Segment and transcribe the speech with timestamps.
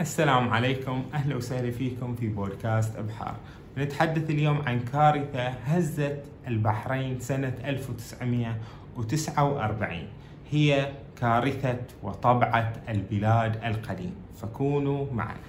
[0.00, 1.04] السلام عليكم.
[1.14, 3.36] أهلا وسهلا فيكم في بودكاست أبحار.
[3.78, 10.08] نتحدث اليوم عن كارثة هزت البحرين سنة 1949
[10.50, 14.14] هي كارثة وطبعة البلاد القديم.
[14.36, 15.40] فكونوا معنا.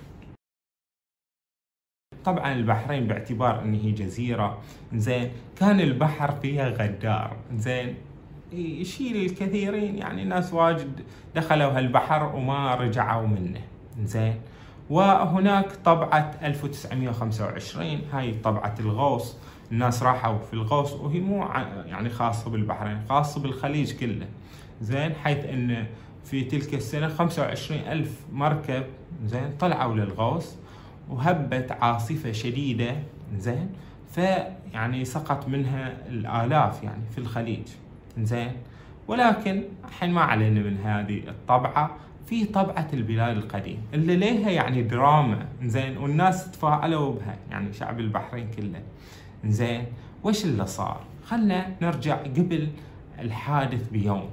[2.26, 4.62] طبعا البحرين باعتبار أن هي جزيرة.
[4.94, 7.38] زين كان البحر فيها غدار.
[7.56, 7.96] زين
[8.54, 11.02] يشيل الكثيرين يعني ناس واجد
[11.36, 13.62] دخلوا هالبحر وما رجعوا منه.
[14.04, 14.36] زين.
[14.90, 19.38] وهناك طبعة 1925 هاي طبعة الغوص.
[19.72, 21.46] الناس راحوا في الغوص وهي مو
[21.86, 24.28] يعني خاصة بالبحرين خاصة بالخليج كله.
[24.82, 25.86] زين حيث إن
[26.26, 28.84] في تلك السنة 25 ألف مركب
[29.26, 30.56] زين طلعوا للغوص
[31.10, 32.96] وهبت عاصفة شديدة
[33.38, 33.70] زين
[34.12, 37.68] فيعني سقط منها الآلاف يعني في الخليج
[38.20, 38.52] زين.
[39.08, 41.96] ولكن الحين ما علينا من هذه الطبعة.
[42.32, 48.48] في طبعة البلاد القديم اللي ليها يعني دراما زين والناس تفاعلوا بها يعني شعب البحرين
[48.58, 48.82] كله.
[49.46, 49.86] زين
[50.24, 52.68] وش اللي صار؟ خلنا نرجع قبل
[53.20, 54.30] الحادث بيوم.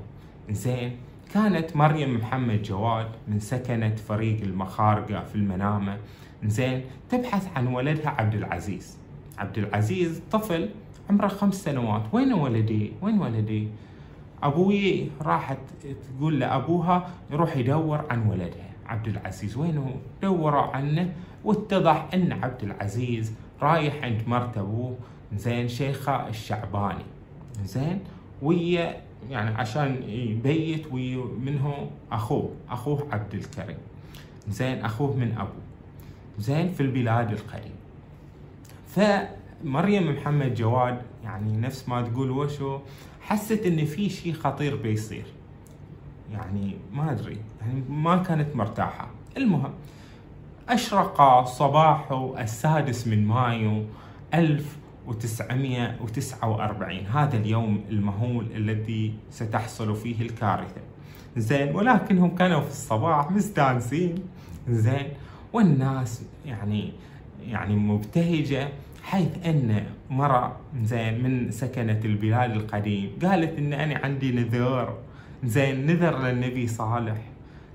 [0.50, 0.96] زين
[1.34, 5.96] كانت مريم محمد جواد من سكنة فريق المخارقة في المنامة.
[6.44, 8.98] زين تبحث عن ولدها عبد العزيز.
[9.38, 10.68] عبد العزيز طفل
[11.10, 12.02] عمره خمس سنوات.
[12.12, 13.68] وين ولدي؟ وين ولدي؟
[14.42, 15.58] أبوي راحت
[16.18, 19.90] تقول لأبوها يروح يدور عن ولدها عبد العزيز وين هو
[20.22, 21.12] دوروا عنه.
[21.44, 24.96] واتضح إن عبد العزيز رايح عند مرت أبوه.
[25.36, 27.04] زين شيخة الشعباني.
[27.64, 28.00] زين
[28.42, 28.96] ويا
[29.30, 32.50] يعني عشان يبيت ويا منه أخوه.
[32.70, 33.78] أخوه عبد الكريم.
[34.48, 35.62] زين أخوه من أبوه.
[36.38, 37.72] زين في البلاد القديم.
[38.86, 42.78] فمريم محمد جواد يعني نفس ما تقول وشو؟
[43.28, 45.24] حست إن في شيء خطير بيصير.
[46.32, 49.08] يعني ما أدري يعني ما كانت مرتاحة.
[49.36, 49.72] المهم
[50.68, 53.84] أشرق صباح السادس من مايو
[54.34, 60.80] 1949 هذا اليوم المهول الذي ستحصل فيه الكارثة.
[61.36, 64.14] زين ولكنهم كانوا في الصباح مستانسين.
[64.68, 65.08] زين
[65.52, 66.92] والناس يعني
[67.46, 68.68] يعني مبتهجة
[69.02, 73.10] حيث أن مرة زين من سكنة البلاد القديم.
[73.22, 74.94] قالت إن أنا عندي نذر.
[75.44, 77.16] زين نذر للنبي صالح.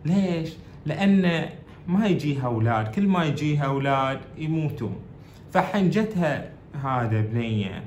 [0.05, 0.49] ليش؟
[0.85, 1.49] لأن
[1.88, 2.88] ما يجيها أولاد.
[2.88, 4.95] كل ما يجيها أولاد يموتون
[5.51, 6.49] فحنجتها
[6.83, 7.83] هذا بنية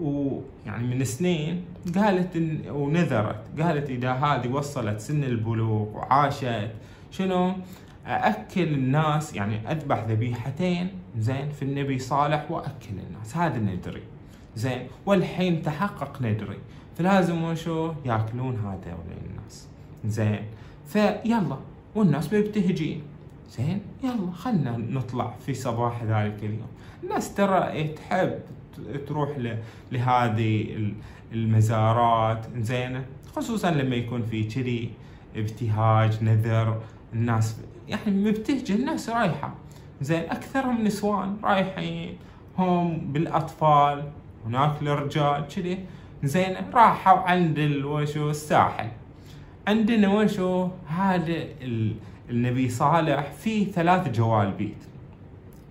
[0.00, 1.64] ويعني من سنين
[1.96, 3.60] قالت إن ونذرت.
[3.60, 6.70] قالت إذا هذه وصلت سن البلوغ وعاشت
[7.10, 7.52] شنو؟
[8.10, 10.88] اكل الناس يعني أذبح ذبيحتين
[11.18, 13.36] زين في النبي صالح وأكل الناس.
[13.36, 14.02] هذا ندري.
[14.56, 16.58] زين والحين تحقق ندري.
[16.98, 19.68] فلازم وشو يأكلون هذول الناس.
[20.04, 20.42] زين
[20.86, 21.56] فيلا
[21.94, 23.02] والناس مبتهجين.
[23.50, 26.68] زين يلا خلنا نطلع في صباح ذلك اليوم.
[27.02, 28.38] الناس ترى تحب
[29.06, 29.30] تروح
[29.92, 30.76] لهذه
[31.32, 32.46] المزارات.
[32.58, 33.04] زينة
[33.36, 34.90] خصوصا لما يكون في كذي
[35.36, 36.80] ابتهاج نذر.
[37.14, 39.54] الناس يعني مبتهجة الناس رايحة.
[40.00, 42.16] زين أكثرهم نسوان رايحين.
[42.58, 44.04] هم بالأطفال
[44.46, 45.78] هناك الرجال كذي.
[46.24, 48.88] زين راحوا عند وشو الساحل.
[49.68, 51.44] عندنا وشو؟ هذا
[52.30, 54.84] النبي صالح في ثلاث جوال بيت.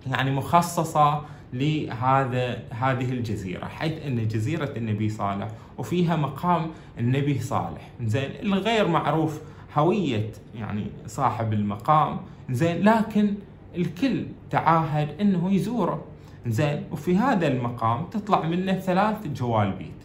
[0.06, 1.22] يعني مخصصة
[1.52, 5.48] لهذا هذه الجزيرة حيث أن جزيرة النبي صالح
[5.78, 7.88] وفيها مقام النبي صالح.
[8.04, 9.40] زين الغير معروف
[9.74, 12.20] هوية يعني صاحب المقام.
[12.50, 13.34] زين لكن
[13.76, 16.04] الكل تعاهد إنه يزوره.
[16.46, 20.00] زين وفي هذا المقام تطلع منه ثلاث جوال بيت.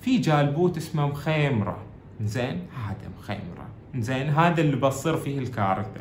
[0.00, 1.78] في جالبوت اسمه مخيمرة.
[2.20, 3.66] زين هذا مخيمرة.
[3.98, 6.00] زين هذا اللي بصير فيه الكارثة.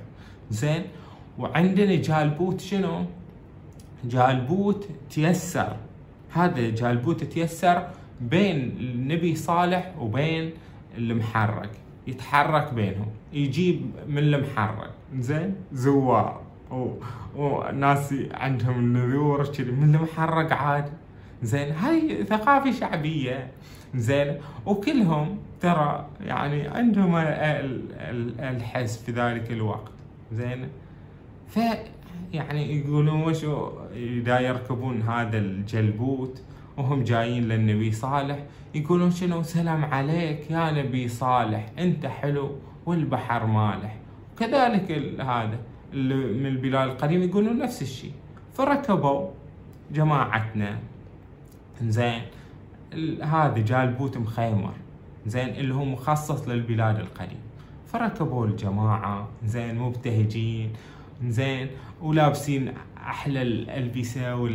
[0.52, 0.84] زين
[1.40, 3.06] وعندنا جالبوت شنو؟
[4.06, 5.76] جالبوت تيسر.
[6.34, 7.88] هذا جالبوت تيسر
[8.22, 10.52] بين النبي صالح وبين
[10.98, 11.70] المحرق
[12.08, 14.92] يتحرك بينهم يجيب من المحرق.
[15.20, 16.42] زين؟ زوار.
[17.36, 19.72] وناس عندهم النذور كذي.
[19.72, 20.90] من المحرق عاد
[21.44, 23.52] زين؟ هاي ثقافة شعبية.
[23.96, 27.16] زين؟ وكلهم ترى يعني عندهم
[28.40, 29.92] الحس في ذلك الوقت.
[30.32, 30.68] زين؟
[31.48, 31.60] ف
[32.34, 36.42] يعني يقولون وشو اذا يركبون هذا الجلبوت؟
[36.78, 38.40] وهم جايين للنبي صالح
[38.76, 42.56] يقولون شنو؟ سلام عليك يا نبي صالح أنت حلو
[42.86, 43.96] والبحر مالح.
[44.40, 45.60] كذلك هذا
[45.94, 48.14] اللي من البلاد القديمة يقولون نفس الشيء.
[48.54, 49.30] فركبوا
[49.92, 50.78] جماعتنا.
[51.82, 52.22] زين
[53.22, 54.74] هذا جالبوت مخيمر.
[55.28, 57.40] زين اللي هو مخصص للبلاد القديم
[57.88, 59.28] فركبوا الجماعة.
[59.46, 60.74] زين مبتهجين.
[61.28, 61.68] زين
[62.02, 62.74] ولابسين
[63.06, 64.48] أحلى الالبسه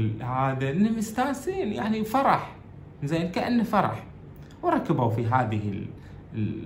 [0.70, 2.56] انهم مستانسين يعني فرح.
[3.05, 4.05] زين كانه فرح.
[4.62, 5.85] وركبوا في هذه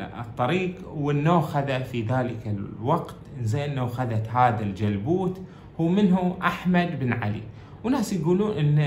[0.00, 3.16] الطريق والنوخذة في ذلك الوقت.
[3.42, 5.40] زين نوخذت هذا الجلبوت.
[5.80, 7.42] هو منه أحمد بن علي.
[7.84, 8.78] وناس يقولون إن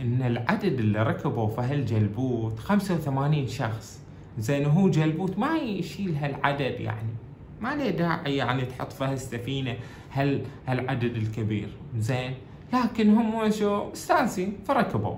[0.00, 4.00] إن العدد اللي ركبوا في هالجلبوت 85 شخص.
[4.38, 7.25] زين هو جلبوت ما يشيل هالعدد يعني.
[7.60, 9.74] ما له داعي يعني تحط في هالسفينة
[10.12, 11.68] هال هالعدد الكبير؟
[11.98, 12.34] زين.
[12.72, 15.14] لكن هم شو؟ مستانسين فركبوا.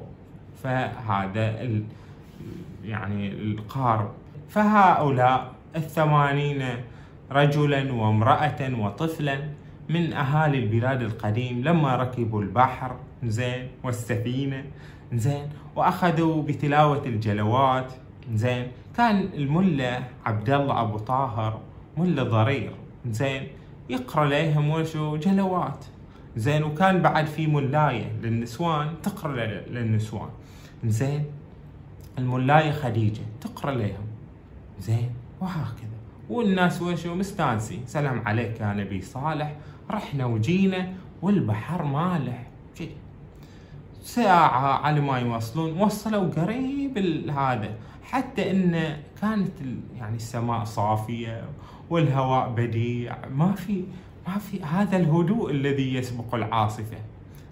[0.62, 1.82] فهذا ال
[2.84, 4.10] يعني القارب.
[4.48, 6.64] فهؤلاء الثمانين
[7.32, 9.38] رجلا وامرأة وطفلا
[9.88, 14.64] من أهالي البلاد القديم لما ركبوا البحر زين والسفينة
[15.12, 17.92] زين وأخذوا بتلاوة الجلوات
[18.34, 18.66] زين.
[18.96, 21.60] كان الملا عبد الله أبو طاهر
[21.98, 22.72] ملا ضرير.
[23.10, 23.48] زين
[23.90, 25.84] يقرأ لهم وشو جلوات.
[26.36, 30.30] زين وكان بعد في ملاية للنسوان تقرأ للنسوان.
[30.84, 31.24] زين
[32.18, 34.06] الملاية خديجة تقرأ لهم.
[34.80, 35.10] زين
[35.40, 35.98] وهكذا.
[36.30, 39.56] والناس وشو مستانسين سلام عليك يا نبي صالح
[39.90, 40.92] رحنا وجينا
[41.22, 42.46] والبحر مالح.
[44.02, 46.98] ساعة على ما يوصلون وصلوا قريب
[47.30, 47.74] هذا.
[48.02, 49.52] حتى إن كانت
[49.96, 51.44] يعني السماء صافية
[51.90, 53.16] والهواء بديع.
[53.28, 53.84] ما في
[54.28, 56.96] ما في هذا الهدوء الذي يسبق العاصفة.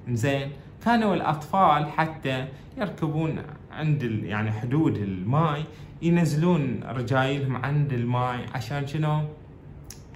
[0.08, 0.50] زين
[0.84, 2.48] كانوا الأطفال حتى
[2.78, 3.42] يركبون
[3.72, 5.64] عند يعني حدود الماء
[6.02, 9.20] ينزلون رجايلهم عند الماء عشان شنو؟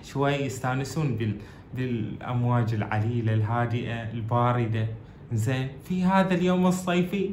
[0.03, 1.37] شوي يستانسون بال
[1.75, 4.87] بالأمواج العليلة الهادئة الباردة.
[5.33, 7.31] زين في هذا اليوم الصيفي.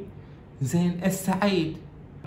[0.62, 1.78] زين السعيد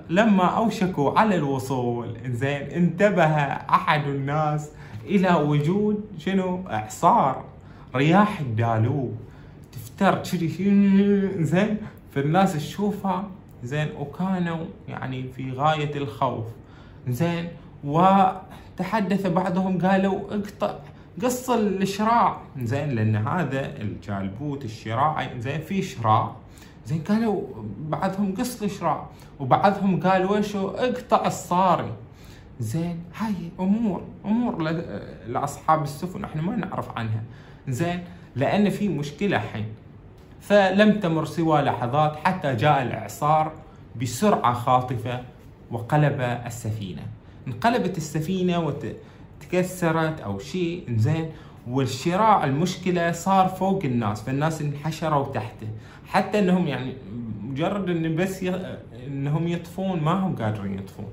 [0.08, 4.70] لما أوشكوا على الوصول زين انتبه أحد الناس
[5.05, 7.44] إلى وجود شنو؟ إعصار
[7.94, 9.17] رياح الدالوب
[9.73, 11.76] تفتر كذي زين
[12.14, 13.29] فالناس تشوفها
[13.64, 16.44] زين وكانوا يعني في غاية الخوف.
[17.08, 17.49] زين
[17.85, 20.75] وتحدث بعضهم قالوا اقطع
[21.23, 26.37] قص الشراع زين لأن هذا الجالبوت الشراعي زين في شراع
[26.91, 27.43] زين قالوا
[27.89, 29.07] بعضهم قص الشراع
[29.41, 31.93] وبعضهم قال وشو؟ اقطع الصاري.
[32.61, 34.63] زين هاي أمور أمور
[35.27, 37.23] لأصحاب السفن إحنا ما نعرف عنها.
[37.69, 38.05] زين
[38.37, 39.67] لأن في مشكلة الحين
[40.41, 43.53] فلم تمر سوى لحظات حتى جاء الإعصار
[44.01, 45.23] بسرعة خاطفة
[45.71, 47.03] وقلب السفينة.
[47.47, 51.31] انقلبت السفينة وتكسرت أو شيء زين
[51.69, 55.69] والشراع المشكلة صار فوق الناس فالناس انحشروا تحته.
[56.11, 56.93] حتى إنهم يعني
[57.43, 58.79] مجرد إن بس ي...
[59.07, 61.09] إنهم يطفون ما هم قادرين يطفون.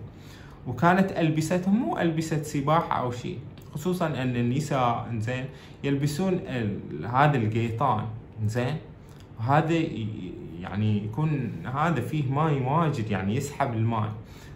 [0.68, 3.40] وكانت ألبستهم مو ألبسة سباحة أو شيء
[3.74, 5.46] خصوصا إن النساء زين
[5.84, 6.80] يلبسون ال...
[7.06, 8.06] هذا القيطان
[8.46, 8.78] زين
[9.40, 9.74] وهذا
[10.60, 14.12] يعني يكون هذا فيه ماي واجد يعني يسحب الماء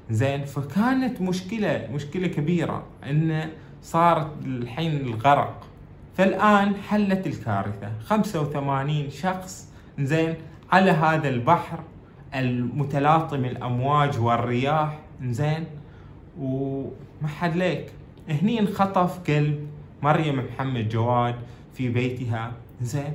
[0.10, 3.50] زين فكانت مشكلة مشكلة كبيرة انه
[3.84, 5.68] صارت الحين الغرق.
[6.18, 7.92] فالآن حلت الكارثة.
[8.06, 10.36] 85 شخص زين
[10.72, 11.80] على هذا البحر
[12.36, 15.66] المتلاطم الأمواج والرياح زين.
[16.40, 17.92] وما حد ليك.
[18.30, 19.68] هني انخطف قلب
[20.04, 21.36] مريم محمد جواد
[21.74, 22.52] في بيتها
[22.82, 23.14] زين.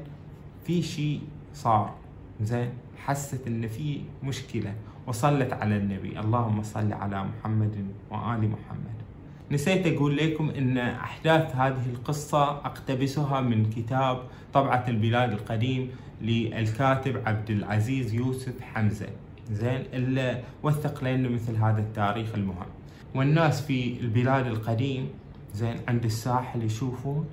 [0.64, 1.20] في شيء
[1.54, 1.94] صار
[2.40, 2.70] زين.
[2.96, 4.74] حست إن في مشكلة
[5.06, 6.20] وصلت على النبي.
[6.20, 9.05] اللهم صل على محمد وآل محمد.
[9.50, 14.22] نسيت أقول لكم إن أحداث هذه القصة أقتبسها من كتاب
[14.54, 15.90] طبعة البلاد القديم
[16.22, 19.06] للكاتب عبد العزيز يوسف حمزة.
[19.50, 22.66] زين إلا وثق لنا مثل هذا التاريخ المهم.
[23.14, 25.08] والناس في البلاد القديم
[25.54, 27.26] زين عند الساحل يشوفون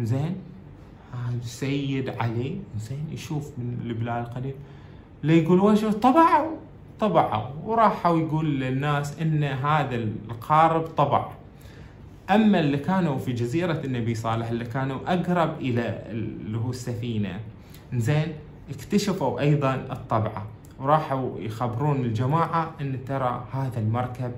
[0.00, 0.36] زين
[1.42, 4.54] السيد علي زين يشوف من البلاد القديم.
[5.22, 6.56] لا يقول وش طبعوا
[7.00, 7.46] طبعوا.
[7.64, 11.30] وراحوا يقول للناس إن هذا القارب طبع.
[12.30, 17.40] أما اللي كانوا في جزيرة النبي صالح اللي كانوا أقرب إلى اللي هو السفينة
[17.94, 18.32] زين
[18.70, 20.46] اكتشفوا أيضا الطبعة.
[20.80, 24.32] وراحوا يخبرون الجماعة إن ترى هذا المركب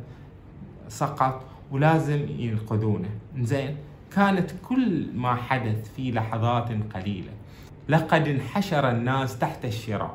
[0.88, 3.09] سقط ولازم ينقذونه.
[3.38, 3.76] زين
[4.14, 7.33] كانت كل ما حدث في لحظات قليلة.
[7.88, 10.14] لقد انحشر الناس تحت الشراع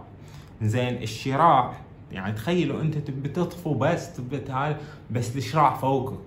[0.61, 1.73] زين الشراع
[2.11, 4.41] يعني تخيلوا أنت تبي تطفو بس تبي
[5.11, 6.19] بس الشراع فوقك.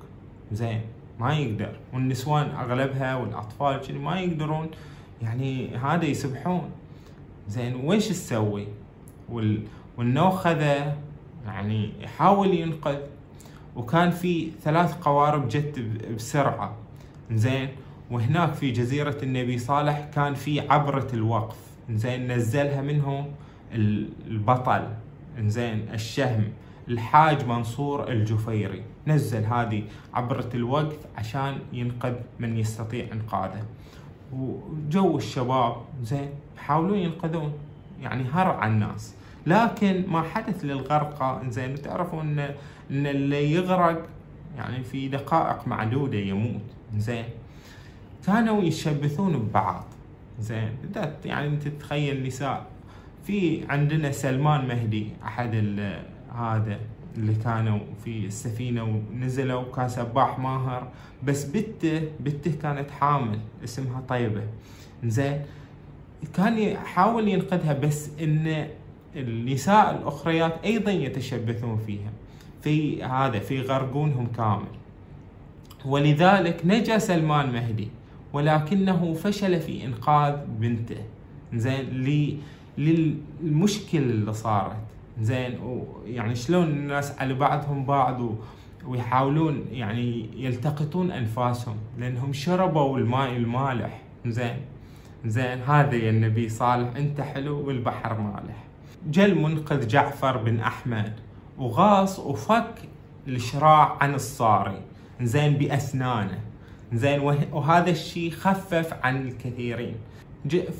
[0.52, 0.80] زين
[1.24, 1.76] ما يقدر.
[1.92, 4.70] والنسوان أغلبها والأطفال ما يقدرون
[5.22, 6.70] يعني هذا يسبحون.
[7.48, 8.66] زين ويش تسوي
[9.28, 9.62] وال...
[9.98, 10.96] والنوخذة
[11.46, 12.98] يعني يحاول ينقذ.
[13.76, 15.78] وكان في ثلاث قوارب جت
[16.16, 16.76] بسرعة.
[17.32, 17.68] زين
[18.10, 21.56] وهناك في جزيرة النبي صالح كان في عبرة الوقف.
[21.90, 23.26] زين نزلها منهم
[24.26, 24.88] البطل.
[25.40, 26.44] زين الشهم.
[26.88, 28.82] الحاج منصور الجفيري.
[29.06, 29.82] نزل هذه
[30.14, 33.64] عبرة الوقف عشان ينقذ من يستطيع إنقاذه.
[34.32, 37.52] وجو الشباب زين يحاولون ينقذون.
[38.02, 39.14] يعني هرع الناس.
[39.46, 42.38] لكن ما حدث للغرقى زين تعرفوا إن
[42.90, 44.06] إن اللي يغرق
[44.56, 46.62] يعني في دقائق معدودة يموت.
[46.96, 47.24] زين.
[48.26, 49.84] كانوا يشبثون ببعض.
[50.40, 50.76] زين.
[51.24, 52.66] يعني أنت تتخيل نساء
[53.26, 55.54] في عندنا سلمان مهدي أحد
[56.34, 56.78] هذا
[57.16, 60.88] اللي كانوا في السفينة ونزلوا كان سباح ماهر.
[61.24, 64.42] بس بنته بنته كانت حامل اسمها طيبة.
[65.04, 65.42] زين
[66.34, 68.66] كان يحاول ينقذها بس إن
[69.16, 72.12] النساء الأخريات أيضا يتشبثون فيها.
[72.62, 74.74] في هذا في غرقونهم كامل.
[75.84, 77.88] ولذلك نجا سلمان مهدي
[78.32, 81.00] ولكنه فشل في إنقاذ بنته.
[81.54, 81.84] زين
[82.78, 84.76] للمشكلة اللي صارت.
[85.20, 88.20] زين ويعني شلون الناس على بعضهم بعض
[88.86, 94.00] ويحاولون يعني يلتقطون أنفاسهم لأنهم شربوا الماء المالح.
[94.26, 94.56] زين
[95.26, 98.64] زين هذا يا النبي صالح أنت حلو والبحر مالح.
[99.10, 101.12] جل منقذ جعفر بن أحمد
[101.58, 102.74] وغاص وفك
[103.28, 104.80] الشراع عن الصاري.
[105.20, 106.40] زين بأسنانه.
[106.92, 107.20] زين
[107.52, 109.94] وهذا الشيء خفف عن الكثيرين.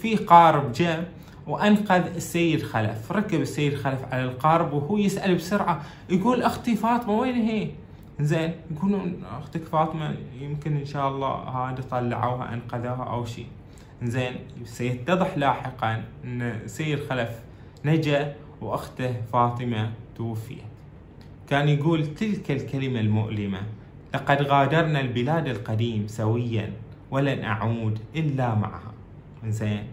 [0.01, 1.09] في قارب جاء
[1.47, 3.13] وأنقذ السيد خلف.
[3.13, 5.83] ركب السيد خلف على القارب وهو يسأل بسرعة.
[6.11, 7.71] يقول أختي فاطمة وين هي؟
[8.21, 13.47] زين يقولون أختك فاطمة يمكن إن شاء الله هذا طلعوها أنقذوها أو شيء.
[14.03, 14.33] زين
[14.65, 17.31] سيتضح لاحقا إن سيد خلف
[17.85, 20.59] نجا وأخته فاطمة توفيت.
[21.49, 23.61] كان يقول تلك الكلمة المؤلمة
[24.15, 26.73] لقد غادرنا البلاد القديم سويا
[27.11, 28.93] ولن أعود إلا معها.
[29.47, 29.85] زين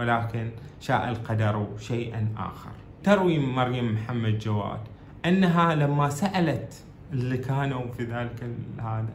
[0.00, 2.70] ولكن شاء القدر شيئا آخر.
[3.02, 4.80] تروي مريم محمد جواد
[5.24, 6.74] أنها لما سألت
[7.12, 9.08] اللي كانوا في ذلك هذا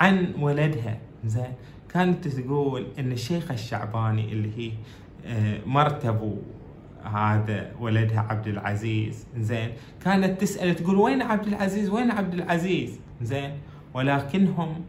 [0.00, 1.52] عن ولدها زين
[1.88, 4.72] كانت تقول إن الشيخ الشعباني اللي هي
[5.26, 6.36] آه، مرتبو
[7.04, 9.72] هذا ولدها عبد العزيز زين
[10.04, 13.52] كانت تسأل تقول وين عبد العزيز؟ وين عبد العزيز؟ زين
[13.94, 14.84] ولكنهم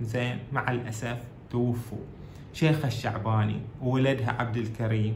[0.00, 1.18] زين مع الأسف
[1.50, 1.98] توفوا.
[2.56, 5.14] شيخ الشعباني وولدها عبد الكريم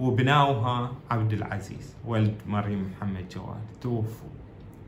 [0.00, 3.62] وبناوها عبد العزيز ولد مريم محمد جواد.
[3.80, 4.28] توفوا.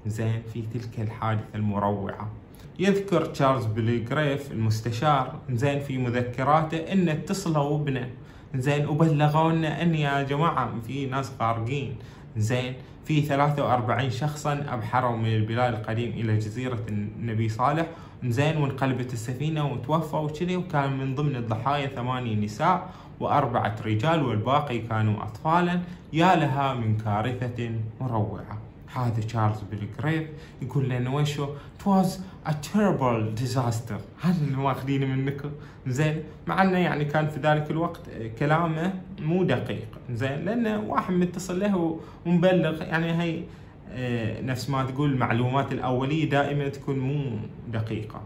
[0.07, 2.31] زين في تلك الحادثة المروعة.
[2.79, 5.39] يذكر تشارلز بليغريف المستشار.
[5.51, 8.09] زين في مذكراته إن اتصلوا بنا.
[8.55, 11.97] زين وبلغونا أن يا جماعة في ناس غارقين
[12.37, 12.75] زين
[13.05, 17.87] في 43 شخصا أبحروا من البلاد القديم إلى جزيرة النبي صالح.
[18.25, 25.23] زين وانقلبت السفينة وتوفوا وكذي وكان من ضمن الضحايا ثمانية نساء وأربعة رجال والباقي كانوا
[25.23, 25.81] أطفالا.
[26.13, 28.66] يا لها من كارثة مروعة.
[28.97, 30.29] هذا تشارلز بالجريف
[30.63, 31.47] يقول لنا وشو
[31.79, 32.09] it was
[32.47, 34.01] a terrible disaster.
[34.23, 35.51] هذا اللي ماخذينه منكم
[35.87, 38.01] زين مع إنه يعني كان في ذلك الوقت
[38.39, 39.89] كلامه مو دقيق.
[40.11, 42.83] زين لأنه واحد متصل له ومبلغ.
[42.83, 43.43] يعني هي
[43.91, 47.39] آه، نفس ما تقول المعلومات الأولية دائما تكون مو
[47.69, 48.23] دقيقة.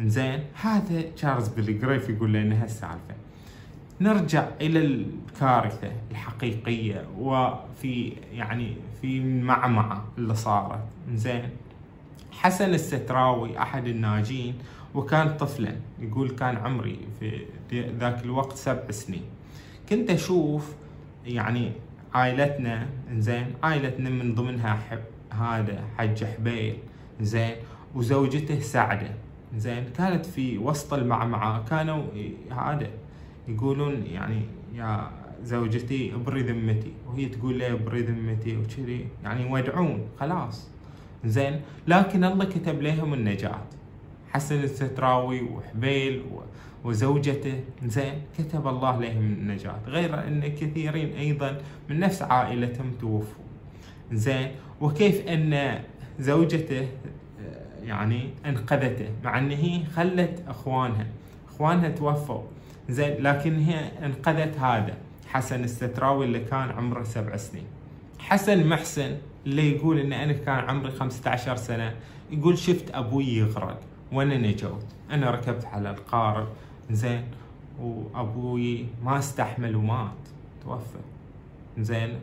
[0.00, 3.19] زين هذا تشارلز بالجريف يقول لنا هالسالفه
[4.00, 10.84] نرجع إلى الكارثة الحقيقية وفي يعني في المعمعه اللي صارت.
[11.14, 11.50] زين.
[12.32, 14.54] حسن الستراوي أحد الناجين
[14.94, 15.76] وكان طفلا.
[16.00, 19.22] يقول كان عمري في ذاك الوقت سبع سنين.
[19.88, 20.74] كنت أشوف
[21.26, 21.72] يعني
[22.14, 26.76] عائلتنا زين عائلتنا من ضمنها حب هذا حج حبيل
[27.20, 27.56] زين
[27.94, 29.10] وزوجته سعدة.
[29.56, 29.84] زين.
[29.96, 32.02] كانت في وسط المعمعة كانوا
[32.50, 32.90] هذا
[33.48, 34.42] يقولون يعني
[34.74, 35.10] يا
[35.44, 40.68] زوجتي ابري ذمتي وهي تقول لي ابري ذمتي وكذي يعني يودعون خلاص.
[41.24, 43.58] زين لكن الله كتب لهم النجاة.
[44.32, 46.22] حسن الستراوي وحبيل
[46.84, 49.78] وزوجته زين كتب الله لهم النجاة.
[49.86, 53.44] غير أن كثيرين أيضا من نفس عائلتهم توفوا.
[54.12, 55.80] زين وكيف أن
[56.20, 56.88] زوجته
[57.82, 61.06] يعني أنقذته مع أن هي خلت أخوانها.
[61.48, 62.42] أخوانها توفوا.
[62.88, 64.94] زين لكن هي انقذت هذا
[65.28, 67.66] حسن الستراوي اللي كان عمره سبع سنين.
[68.18, 71.94] حسن محسن اللي يقول إن أنا كان عمري 15 سنة
[72.30, 73.80] يقول شفت أبوي يغرق
[74.12, 74.84] وأنا نجوت.
[75.10, 76.48] أنا ركبت على القارب
[76.90, 77.24] زين
[77.80, 80.10] وأبوي ما استحمل ومات.
[80.64, 80.98] توفى.
[81.78, 82.18] زين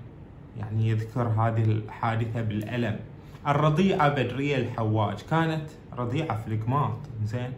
[0.58, 3.00] يعني يذكر هذه الحادثة بالألم.
[3.48, 6.98] الرضيعه بدريه الحواج كانت رضيعة في القماط.
[7.26, 7.52] زين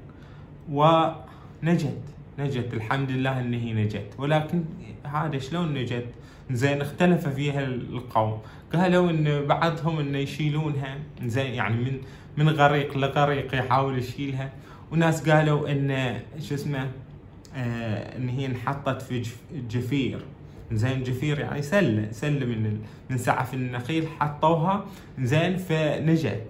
[0.71, 2.01] ونجت.
[2.39, 4.13] نجت الحمد لله ان هي نجت.
[4.17, 4.63] ولكن
[5.03, 6.05] هذا شلون نجت؟
[6.51, 8.41] زين اختلف فيها القوم.
[8.73, 10.97] قالوا إن بعضهم إنه يشيلونها.
[11.23, 12.01] زين يعني من
[12.37, 14.51] من غريق لغريق يحاول يشيلها.
[14.91, 16.87] وناس قالوا إن شو اسمه
[17.55, 19.23] آه إن هي انحطت في
[19.69, 20.19] جفير.
[20.71, 24.85] زين جفير يعني سلة سلة من من سعف النخيل حطوها.
[25.19, 26.43] زين فنجت.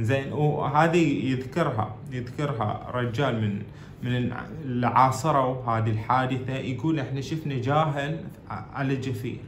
[0.00, 3.62] زين وهذه يذكرها يذكرها رجال من
[4.04, 4.32] من
[4.64, 9.40] اللي عاصروا هذه الحادثة يقول إحنا شفنا جاهل على جفير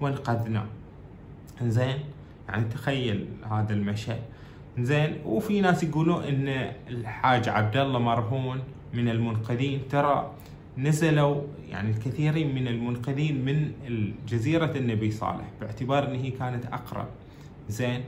[0.00, 0.66] وانقذناه
[1.62, 1.98] زين
[2.48, 4.20] يعني تخيل هذا المشهد.
[4.78, 8.58] زين وفي ناس يقولون إن الحاج عبد الله مرهون
[8.94, 9.80] من المنقذين.
[9.90, 10.30] ترى
[10.78, 13.72] نزلوا يعني الكثيرين من المنقذين من
[14.28, 17.06] جزيرة النبي صالح باعتبار إن هي كانت أقرب.
[17.68, 18.00] زين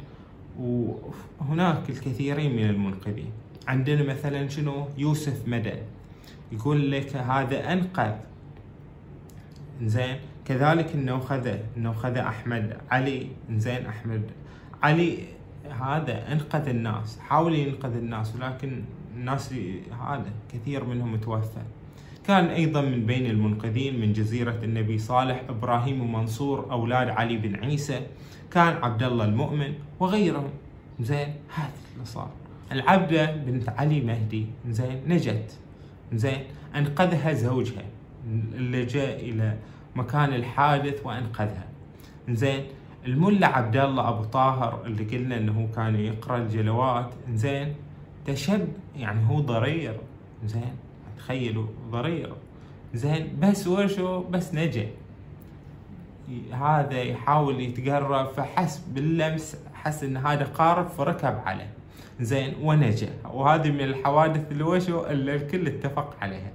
[0.58, 3.30] وهناك الكثيرين من المنقذين.
[3.68, 5.78] عندنا مثلا شنو؟ يوسف مدن
[6.52, 8.12] يقول لك هذا أنقذ.
[9.82, 13.26] زين كذلك النوخذة النوخذة أحمد علي.
[13.50, 14.22] زين أحمد.
[14.82, 15.18] علي
[15.80, 18.82] هذا أنقذ الناس حاول ينقذ الناس ولكن
[19.16, 19.54] الناس
[20.06, 21.62] هذا كثير منهم توفى.
[22.26, 28.00] كان أيضا من بين المنقذين من جزيرة النبي صالح إبراهيم ومنصور أولاد علي بن عيسى.
[28.50, 30.50] كان عبد الله المؤمن وغيرهم.
[31.00, 32.30] زين هذا اللي صار.
[32.72, 34.46] العبدة بنت علي مهدي.
[34.68, 35.58] زين نجت.
[36.12, 36.44] زين
[36.76, 37.84] أنقذها زوجها
[38.54, 39.56] اللي جاء إلى
[39.96, 41.66] مكان الحادث وأنقذها.
[42.28, 42.64] زين
[43.06, 47.74] الملا عبد الله أبو طاهر اللي قلنا إنه كان يقرأ الجلوات زين
[48.24, 49.96] تشب يعني هو ضرير.
[50.44, 50.72] زين
[51.18, 52.32] تخيلوا ضرير.
[52.94, 54.86] زين بس وشو؟ بس نجا.
[56.52, 61.75] هذا يحاول يتقرب فحس باللمس حس إن هذا قارب فركب عليه.
[62.20, 66.50] زين ونجا وهذه من الحوادث اللي وشو؟ اللي الكل اتفق عليها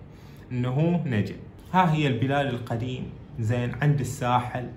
[0.52, 1.36] إنه هو نجا
[1.74, 4.70] ها هي البلاد القديم زين عند الساحل.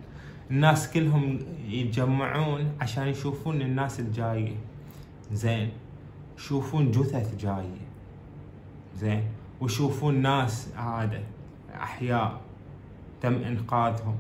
[0.51, 1.39] الناس كلهم
[1.69, 4.57] يتجمعون عشان يشوفون الناس الجاية.
[5.33, 5.71] زين
[6.39, 7.85] يشوفون جثث جاية.
[8.97, 9.23] زين
[9.61, 11.21] ويشوفون ناس عادة
[11.75, 12.41] أحياء
[13.23, 14.17] تم إنقاذهم.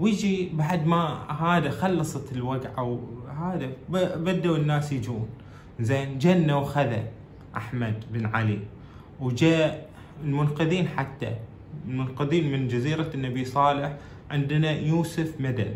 [0.00, 3.72] ويجي بعد ما هذا خلصت الوقعة وهذا
[4.16, 5.28] بدوا الناس يجون.
[5.80, 7.02] زين جنة وخذا
[7.56, 8.58] أحمد بن علي.
[9.20, 9.88] وجاء
[10.24, 11.32] المنقذين حتى
[11.88, 13.96] المنقذين من جزيرة النبي صالح
[14.30, 15.74] عندنا يوسف مدن.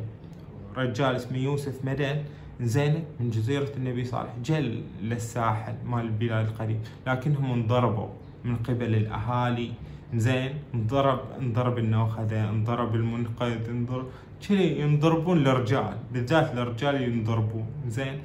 [0.77, 2.23] رجال اسمه يوسف مدن
[2.61, 4.33] زين من جزيرة النبي صالح.
[4.45, 8.09] جل للساحل مال البلاد القديم لكنهم انضربوا
[8.45, 9.73] من قبل الأهالي.
[10.15, 14.07] زين انضرب انضرب النوخذة انضرب المنقذ انضرب
[14.49, 17.67] كذي ينضربون الرجال بالذات الرجال ينضربون.
[17.89, 18.19] زين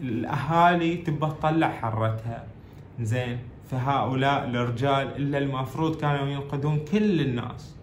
[0.00, 2.46] الأهالي تبى تطلع حرتها.
[3.00, 3.38] زين
[3.70, 7.76] فهؤلاء الرجال إلا المفروض كانوا ينقذون كل الناس.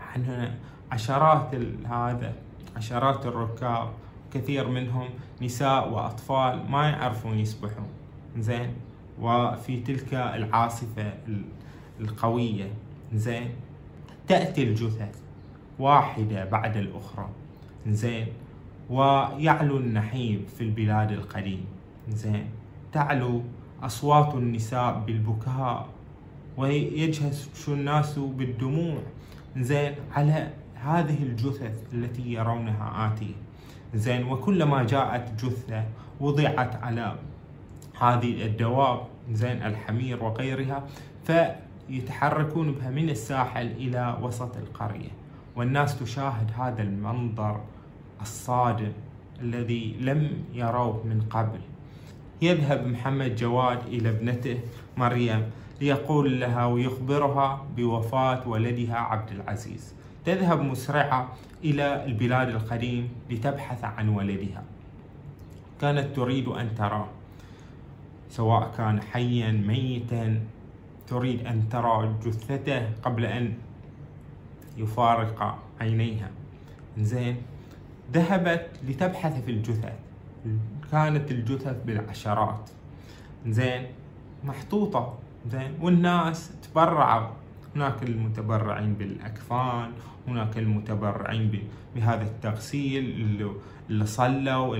[0.00, 0.54] إحنا
[0.92, 2.32] عشرات هذا
[2.76, 3.88] عشرات الركاب
[4.34, 5.08] كثير منهم
[5.42, 7.88] نساء وأطفال ما يعرفون يسبحون.
[8.38, 8.74] زين
[9.20, 11.12] وفي تلك العاصفة
[12.00, 12.72] القوية.
[13.14, 13.50] زين
[14.28, 15.18] تأتي الجثث
[15.78, 17.28] واحدة بعد الأخرى.
[17.86, 18.26] زين
[18.92, 21.64] ويعلو النحيب في البلاد القديم.
[22.08, 22.46] زين.
[22.92, 23.42] تعلو
[23.82, 25.88] أصوات النساء بالبكاء
[26.56, 28.98] ويجهش الناس بالدموع.
[29.56, 29.94] زين.
[30.12, 33.34] على هذه الجثث التي يرونها آتية
[33.94, 34.24] زين.
[34.24, 35.84] وكلما جاءت جثة
[36.20, 37.16] وضعت على
[38.00, 39.00] هذه الدواب
[39.32, 40.84] زين الحمير وغيرها
[41.24, 45.10] فيتحركون بها من الساحل إلى وسط القرية.
[45.56, 47.60] والناس تشاهد هذا المنظر
[48.22, 48.92] الصادم
[49.40, 51.60] الذي لم يروه من قبل.
[52.42, 54.60] يذهب محمد جواد إلى ابنته
[54.96, 59.94] مريم ليقول لها ويخبرها بوفاة ولدها عبد العزيز.
[60.24, 61.28] تذهب مسرعة
[61.64, 64.62] إلى البلاد القديم لتبحث عن ولدها.
[65.80, 67.06] كانت تريد أن تراه
[68.30, 70.40] سواء كان حيا ميتا.
[71.06, 73.54] تريد أن ترى جثته قبل أن
[74.76, 76.30] يفارق عينيها.
[76.98, 77.36] زين
[78.12, 79.92] ذهبت لتبحث في الجثث.
[80.92, 82.70] كانت الجثث بالعشرات.
[83.46, 83.86] زين
[84.44, 85.18] محطوطة.
[85.50, 87.28] زين والناس تبرعوا.
[87.76, 89.90] هناك المتبرعين بالأكفان
[90.28, 91.62] هناك المتبرعين
[91.94, 94.76] بهذا التغسيل اللي, صلوا.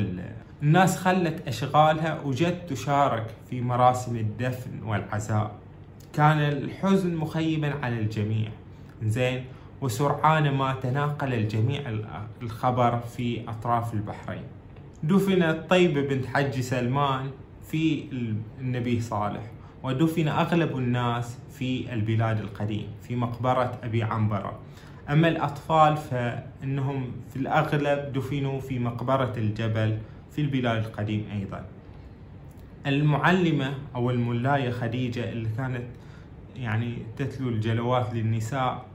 [0.63, 5.55] الناس خلت أشغالها وجت تشارك في مراسم الدفن والعزاء.
[6.13, 8.51] كان الحزن مخيبا على الجميع.
[9.03, 9.45] زين
[9.83, 11.83] وسرعان ما تناقل الجميع
[12.43, 14.43] الخبر في أطراف البحرين.
[15.03, 17.31] دفنت طيبه بنت حج سلمان
[17.63, 18.05] في
[18.61, 19.43] النبي صالح
[19.83, 24.59] ودفن أغلب الناس في البلاد القديم في مقبرة أبي عنبرة.
[25.11, 29.99] أما الأطفال فإنهم في الأغلب دفنوا في مقبرة الجبل
[30.31, 31.65] في البلاد القديم أيضا.
[32.87, 35.85] المعلمة أو الملاية خديجة اللي كانت
[36.57, 38.92] يعني تتلو الجلوات للنساء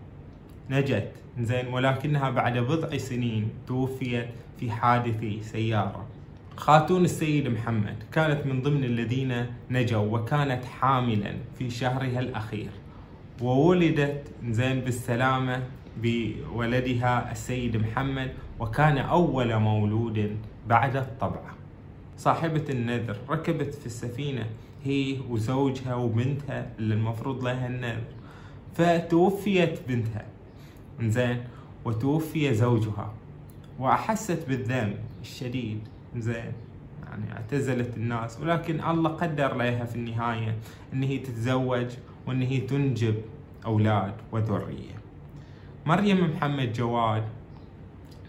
[0.70, 1.12] نجت.
[1.40, 4.28] زين ولكنها بعد بضع سنين توفيت
[4.60, 6.06] في حادث سيارة.
[6.56, 12.70] خاتون السيد محمد كانت من ضمن الذين نجوا وكانت حاملا في شهرها الأخير.
[13.42, 15.64] وولدت زين بالسلامة
[16.04, 21.56] بولدها السيد محمد وكان أول مولود بعد الطبعة
[22.18, 24.46] صاحبة النذر ركبت في السفينة
[24.84, 28.14] هي وزوجها وبنتها اللي المفروض لها النذر.
[28.74, 30.26] فتوفيت بنتها.
[31.02, 31.44] زين
[31.86, 33.14] وتوفي زوجها.
[33.80, 35.80] وأحست بالذنب الشديد
[36.18, 36.54] زين.
[37.08, 40.56] يعني اعتزلت الناس ولكن الله قدر لها في النهاية
[40.94, 41.88] إن هي تتزوج
[42.28, 43.16] وإن هي تنجب
[43.66, 44.98] أولاد وذرية.
[45.86, 47.24] مريم محمد جواد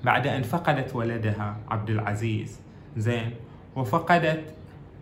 [0.04, 2.61] بعد أن فقدت ولدها عبد العزيز
[2.96, 3.31] زين.
[3.76, 4.54] وفقدت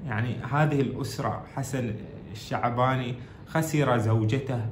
[0.06, 1.94] يعني هذه الأسرة حسن
[2.32, 3.14] الشعباني
[3.46, 4.66] خسر زوجته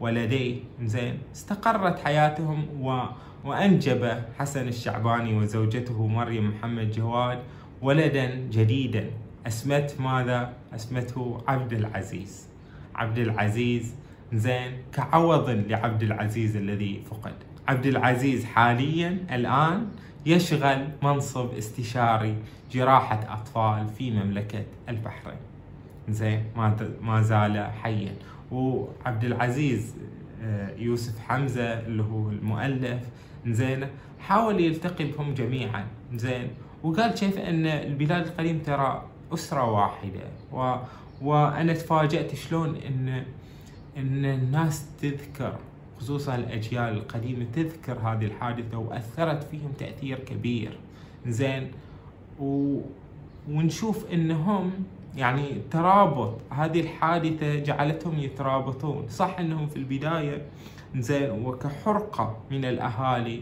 [0.00, 3.02] وولديه زين استقرت حياتهم و
[3.44, 7.38] وأنجب حسن الشعباني وزوجته مريم محمد جواد
[7.82, 9.10] ولدا جديدا.
[9.46, 12.48] أسمت ماذا؟ أسمته عبد العزيز.
[12.94, 13.94] عبد العزيز
[14.32, 17.34] زين كعوض لعبد العزيز الذي فقد.
[17.68, 19.88] عبد العزيز حاليا الآن
[20.26, 22.34] يشغل منصب استشاري
[22.72, 25.38] جراحة أطفال في مملكة البحرين.
[26.08, 26.44] زين
[27.02, 28.14] ما زال حيا.
[28.52, 29.94] وعبد العزيز
[30.42, 33.00] آه، يوسف حمزة اللي هو المؤلف
[33.46, 33.86] زين
[34.20, 36.48] حاول يلتقي بهم جميعا زين.
[36.82, 39.02] وقال كيف أن البلاد القديم ترى
[39.34, 40.20] أسرة واحدة.
[40.52, 40.76] و
[41.22, 43.08] وأنا تفاجأت شلون إن
[43.96, 45.58] إن الناس تذكر
[46.00, 50.78] خصوصا الأجيال القديمة تذكر هذه الحادثة وأثرت فيهم تأثير كبير.
[51.26, 51.70] زين.
[52.40, 52.80] و...
[53.50, 54.72] ونشوف إنهم
[55.16, 59.08] يعني ترابط هذه الحادثة جعلتهم يترابطون.
[59.08, 60.42] صح إنهم في البداية
[60.96, 63.40] زين وكحرقة من الأهالي.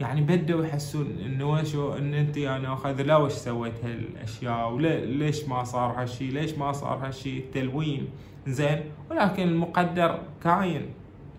[0.00, 5.64] يعني بدوا يحسون إنه وش إن أنت يا ناخذ لا وش سويت هالأشياء؟ وليش ما
[5.64, 8.08] صار هالشيء ليش ما صار هالشيء تلوين
[8.46, 8.80] زين.
[9.10, 10.86] ولكن المقدر كاين.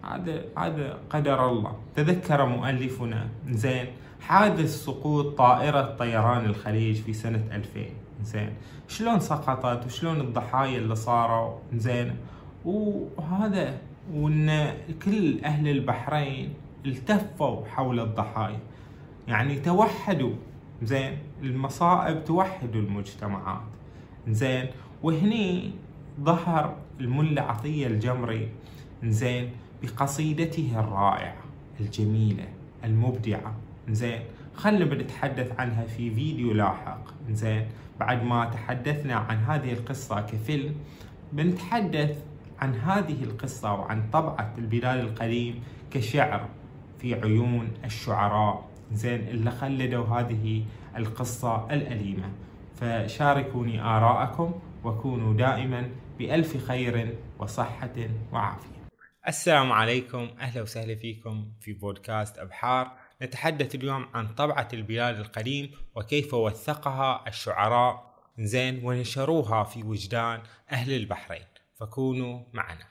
[0.04, 1.76] هذا هذا قدر الله.
[1.96, 3.28] تذكر مؤلفنا.
[3.50, 3.86] زين.
[4.22, 8.54] حادث سقوط طائرة طيران الخليج في سنة 2000 زين.
[8.88, 12.16] شلون سقطت وشلون الضحايا اللي صاروا؟ زين.
[12.66, 13.78] وهذا
[14.14, 14.74] وإن
[15.06, 16.54] كل أهل البحرين
[16.86, 18.60] التفوا حول الضحايا.
[19.28, 20.34] يعني توحدوا
[20.84, 21.18] زين.
[21.44, 23.62] المصائب توحد المجتمعات.
[24.28, 24.66] زين.
[25.04, 25.72] وهني
[26.22, 28.50] ظهر الملا عطية الجمري
[29.04, 29.52] زين
[29.84, 31.36] بقصيدته الرائعة
[31.80, 32.48] الجميلة
[32.84, 33.56] المبدعة.
[33.90, 34.22] زين.
[34.56, 37.02] خلنا بنتحدث عنها في فيديو لاحق.
[37.30, 37.68] زين
[38.00, 40.76] بعد ما تحدثنا عن هذه القصة كفيلم
[41.34, 42.18] بنتحدث
[42.60, 46.50] عن هذه القصة وعن طبعة البلاد القديم كشعر
[47.00, 48.70] في عيون الشعراء.
[48.92, 50.66] زين اللي خلدوا هذه
[50.98, 52.30] القصة الأليمة.
[52.76, 57.96] فشاركوني آراءكم وكونوا دائما بألف خير وصحة
[58.32, 58.82] وعافية.
[59.28, 60.28] السلام عليكم.
[60.40, 62.92] أهلا وسهلا فيكم في بودكاست أبحار.
[63.22, 68.12] نتحدث اليوم عن طبعة البلاد القديم وكيف وثقها الشعراء.
[68.40, 71.46] زين ونشروها في وجدان أهل البحرين.
[71.80, 72.88] فكونوا معنا.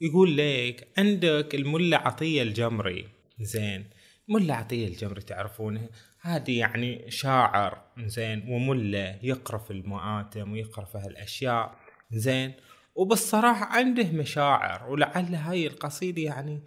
[0.00, 3.08] يقول لك عندك الملا عطية الجمري.
[3.40, 3.90] زين
[4.28, 5.88] ملا عطية الجمري تعرفونه؟
[6.20, 7.82] هذه يعني شاعر.
[7.98, 11.76] زين وملا يقرا في المآتم ويقرا في هالأشياء.
[12.10, 12.52] زين
[12.94, 16.62] وبالصراحة عنده مشاعر ولعل هاي القصيدة يعني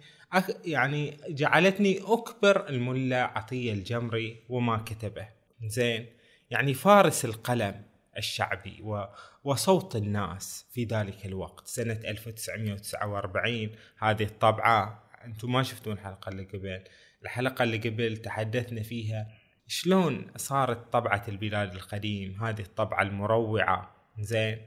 [0.64, 5.28] يعني جعلتني أكبر الملا عطية الجمري وما كتبه.
[5.64, 6.06] زين.
[6.50, 7.82] يعني فارس القلم
[8.18, 9.04] الشعبي و
[9.44, 11.66] وصوت الناس في ذلك الوقت.
[11.66, 16.84] سنة 1949 هذه الطبعة أنتم ما شفتون الحلقة اللي قبل.
[17.22, 19.28] الحلقة اللي قبل تحدثنا فيها
[19.66, 23.96] شلون صارت طبعة البلاد القديم هذه الطبعة المروعة.
[24.18, 24.58] زين.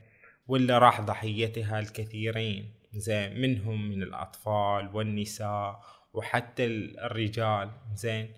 [0.47, 2.78] ولا راح ضحيتها الكثيرين.
[2.93, 5.81] زين منهم من الأطفال والنساء
[6.13, 7.71] وحتى الرجال.
[7.95, 8.33] زين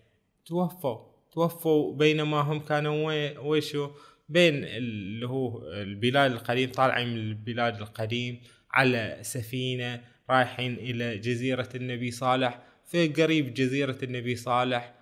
[0.45, 3.91] توفوا توفوا بينما هم كانوا ويشو؟
[4.29, 12.11] بين اللي هو البلاد القديم طالعين من البلاد القديم على سفينة رايحين إلى جزيرة النبي
[12.11, 12.59] صالح.
[12.85, 14.93] في قريب جزيرة النبي صالح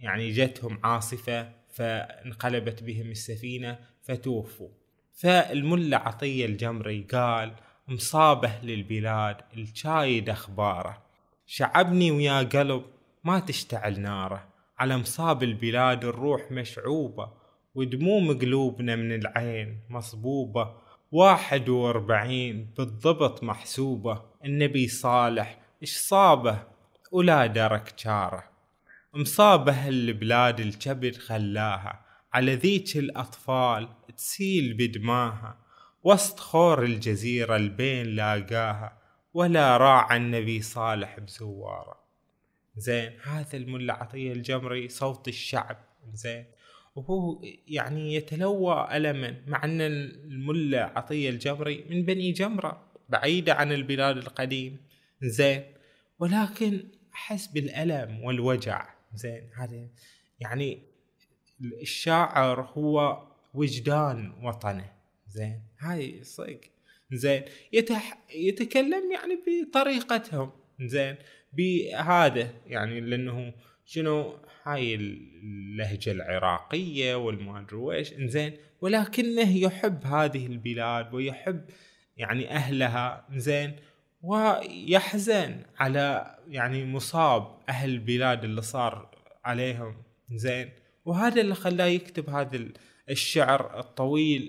[0.00, 4.68] يعني جتهم عاصفة فانقلبت بهم السفينة فتوفوا.
[5.12, 7.54] فالملا عطية الجمري قال
[7.88, 11.02] مصابه للبلاد الشايد اخباره
[11.46, 12.84] شعبني ويا قلب
[13.24, 14.48] ما تشتعل ناره.
[14.78, 17.30] على مصاب البلاد الروح مشعوبة
[17.74, 20.74] ودموم قلوبنا من العين مصبوبة.
[21.12, 24.22] واحد واربعين بالضبط محسوبة.
[24.44, 26.62] النبي صالح اش صابه؟
[27.12, 28.44] ولا درك جاره
[29.14, 32.04] مصابه البلاد الكبد خلاها.
[32.32, 35.67] على ذيك الأطفال تسيل بدماها.
[36.04, 38.98] وسط خور الجزيرة البين لاقاها
[39.34, 41.98] ولا راعى النبي صالح بزواره.
[42.76, 45.76] زين هذا الملا عطية الجمري صوت الشعب.
[46.14, 46.44] زين
[46.96, 54.16] وهو يعني يتلوى ألما مع أن الملا عطية الجمري من بني جمرة بعيدة عن البلاد
[54.16, 54.80] القديم.
[55.22, 55.62] زين
[56.18, 58.88] ولكن حس بالألم والوجع.
[59.14, 59.88] زين هذا
[60.40, 60.82] يعني
[61.60, 63.22] الشاعر هو
[63.54, 64.97] وجدان وطنه.
[65.38, 65.60] زين.
[65.78, 66.60] هاي صدق.
[67.12, 67.42] زين.
[67.72, 70.50] يتح يتكلم يعني بطريقتهم.
[70.80, 71.16] زين.
[71.52, 73.52] بهذا يعني لأنه
[73.84, 81.64] شنو هاي اللهجة العراقية والما ادري ويش انزين ولكنه يحب هذه البلاد ويحب
[82.16, 83.26] يعني أهلها.
[83.34, 83.76] زين.
[84.22, 89.10] ويحزن على يعني مصاب أهل البلاد اللي صار
[89.44, 90.02] عليهم.
[90.34, 90.70] زين.
[91.04, 92.56] وهذا اللي خلاه يكتب هذا
[93.10, 94.48] الشعر الطويل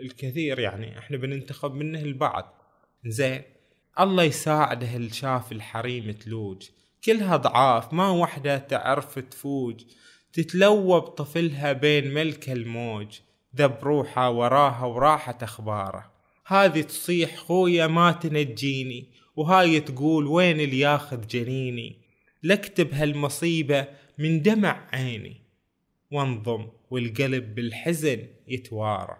[0.00, 2.54] الكثير يعني إحنا بننتخب منه البعض.
[3.06, 3.42] زين.
[4.00, 6.68] الله يساعده اللي شاف الحريم تلوج.
[7.04, 9.84] كلها ضعاف ما وحدة تعرف تفوج.
[10.32, 13.18] تتلوى بطفلها بين ملك الموج.
[13.56, 16.10] ذب روحها وراها وراحت أخباره.
[16.46, 19.06] هذه تصيح خويا ما تنجيني.
[19.36, 21.96] وهاي تقول وين اللي ياخذ جنيني؟
[22.42, 23.86] لاكتب هالمصيبة
[24.18, 25.47] من دمع عيني.
[26.10, 29.16] وانضم والقلب بالحزن يتوارى.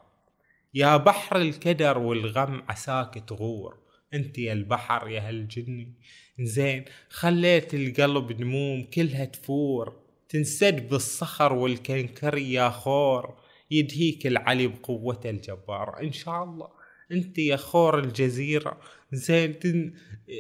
[0.75, 3.79] يا بحر الكدر والغم عساك تغور.
[4.15, 5.93] انت يا البحر يا هالجني.
[6.41, 9.97] زين خليت القلب دموم كلها تفور.
[10.29, 13.35] تنسد بالصخر والكنكر يا خور.
[13.71, 16.69] يدهيك العلي بقوته الجبارة إن شاء الله
[17.13, 18.81] انت يا خور الجزيرة.
[19.13, 19.95] زين تن...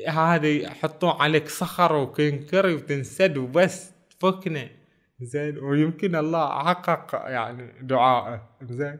[0.08, 3.90] هذا يحطون عليك صخر وكنكر وتنسد وبس.
[4.10, 4.77] تفكنا
[5.20, 8.48] زين ويمكن الله حقق يعني دعائه.
[8.62, 8.98] زين.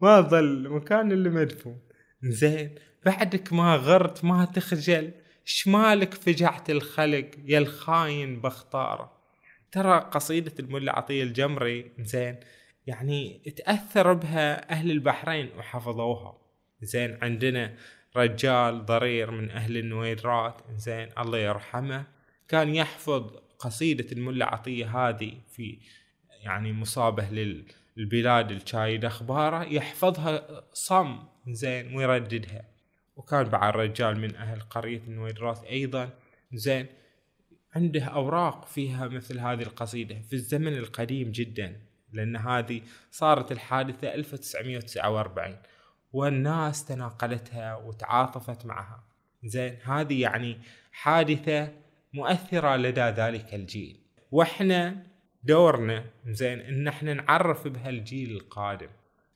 [0.00, 1.78] ما ظل مكان اللي مدفون
[2.22, 2.74] زين.
[3.06, 5.12] بعدك ما غرت ما تخجل.
[5.44, 7.30] شمالك فجعت الخلق.
[7.44, 9.12] يا الخاين بختاره.
[9.72, 12.36] ترى قصيدة الملا عطية الجمري زين
[12.86, 16.38] يعني تأثر بها أهل البحرين وحفظوها.
[16.82, 17.74] زين عندنا
[18.16, 20.60] رجال ضرير من أهل النويرات.
[20.76, 22.04] زين الله يرحمه
[22.48, 25.78] كان يحفظ قصيدة الملا عطية هذه في
[26.42, 27.28] يعني مصابه
[27.96, 31.18] للبلاد الشايد أخباره يحفظها صم
[31.48, 32.64] زين ويرددها.
[33.16, 36.10] وكان بعد رجال من أهل قرية النويرات أيضا
[36.52, 36.86] زين
[37.76, 41.80] عنده أوراق فيها مثل هذه القصيدة في الزمن القديم جدا
[42.12, 45.56] لأن هذه صارت الحادثة 1949
[46.12, 49.04] والناس تناقلتها وتعاطفت معها.
[49.44, 50.58] زين هذه يعني
[50.92, 51.72] حادثة
[52.12, 53.96] مؤثرة لدى ذلك الجيل.
[54.32, 55.06] وإحنا
[55.44, 58.88] دورنا زين إن إحنا نعرف بهالجيل القادم.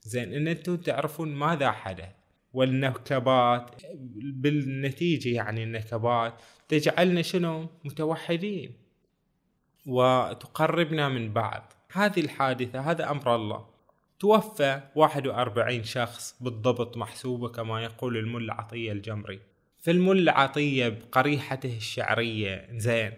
[0.03, 2.09] زين إن أنتم تعرفون ماذا حدث.
[2.53, 3.71] والنكبات
[4.15, 6.35] بالنتيجة يعني النكبات
[6.69, 8.73] تجعلنا شنو؟ متوحدين.
[9.87, 11.73] وتقربنا من بعض.
[11.93, 13.67] هذه الحادثة هذا أمر الله.
[14.21, 19.41] توفى 41 شخص بالضبط محسوبة كما يقول الملا عطية الجمري.
[19.85, 23.13] فالملا عطية بقريحته الشعرية زين.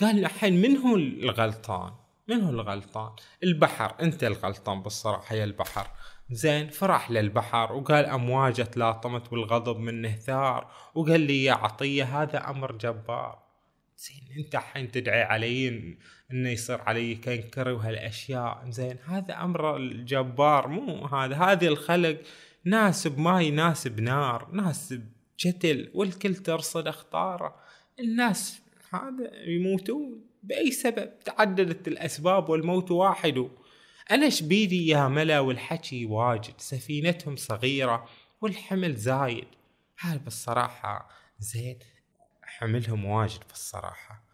[0.00, 1.92] قال الحين من هو الغلطان؟
[2.28, 3.94] من هو الغلطان؟ البحر.
[4.02, 5.86] أنت الغلطان بالصراحة يا البحر.
[6.30, 7.72] زين فرح للبحر.
[7.72, 10.70] وقال أمواجه تلاطمت والغضب منه ثار.
[10.94, 13.38] وقال لي يا عطية هذا أمر جبار.
[13.96, 15.68] زين أنت الحين تدعي علي
[16.32, 18.64] إنه يصير علي كنكر وهالأشياء.
[18.70, 20.68] زين هذا أمر الجبار.
[20.68, 21.36] مو هذا.
[21.36, 22.16] هذه الخلق
[22.64, 24.48] ناسب ما يناسب نار.
[24.52, 27.56] ناسب جتل والكل ترصد أخطاره.
[28.00, 28.60] الناس
[28.92, 33.48] هذا يموتون بأي سبب؟ تعددت الأسباب والموت واحد.
[34.10, 36.54] أنا شبيدي يا ملا والحكي؟ واجد.
[36.58, 38.08] سفينتهم صغيرة
[38.40, 39.46] والحمل زايد.
[40.00, 41.78] هاي بالصراحة زين
[42.42, 44.24] حملهم واجد بالصراحة.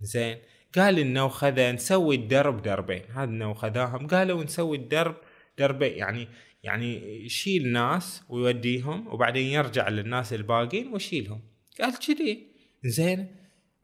[0.00, 0.38] زين
[0.74, 3.02] قال النوخذة نسوي الدرب دربين.
[3.10, 5.16] هذا النوخذاهم قالوا نسوي الدرب
[5.58, 5.98] دربين.
[5.98, 6.28] يعني
[6.66, 11.40] يعني يشيل ناس ويوديهم وبعدين يرجع للناس الباقين ويشيلهم.
[11.80, 12.46] قال كذي.
[12.84, 13.36] زين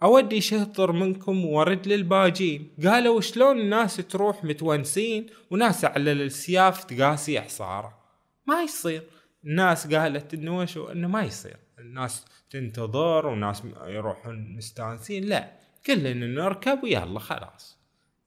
[0.03, 2.71] أودي شهطر منكم ورد للباجين.
[2.85, 7.99] قالوا شلون الناس تروح متونسين وناس على السياف تقاسي حصاره؟
[8.47, 9.03] ما يصير.
[9.45, 11.57] الناس قالت إنه وشو إنه ما يصير.
[11.79, 15.25] الناس تنتظر وناس يروحون مستانسين.
[15.25, 15.53] لا
[15.87, 17.79] كلنا نركب ويلا خلاص.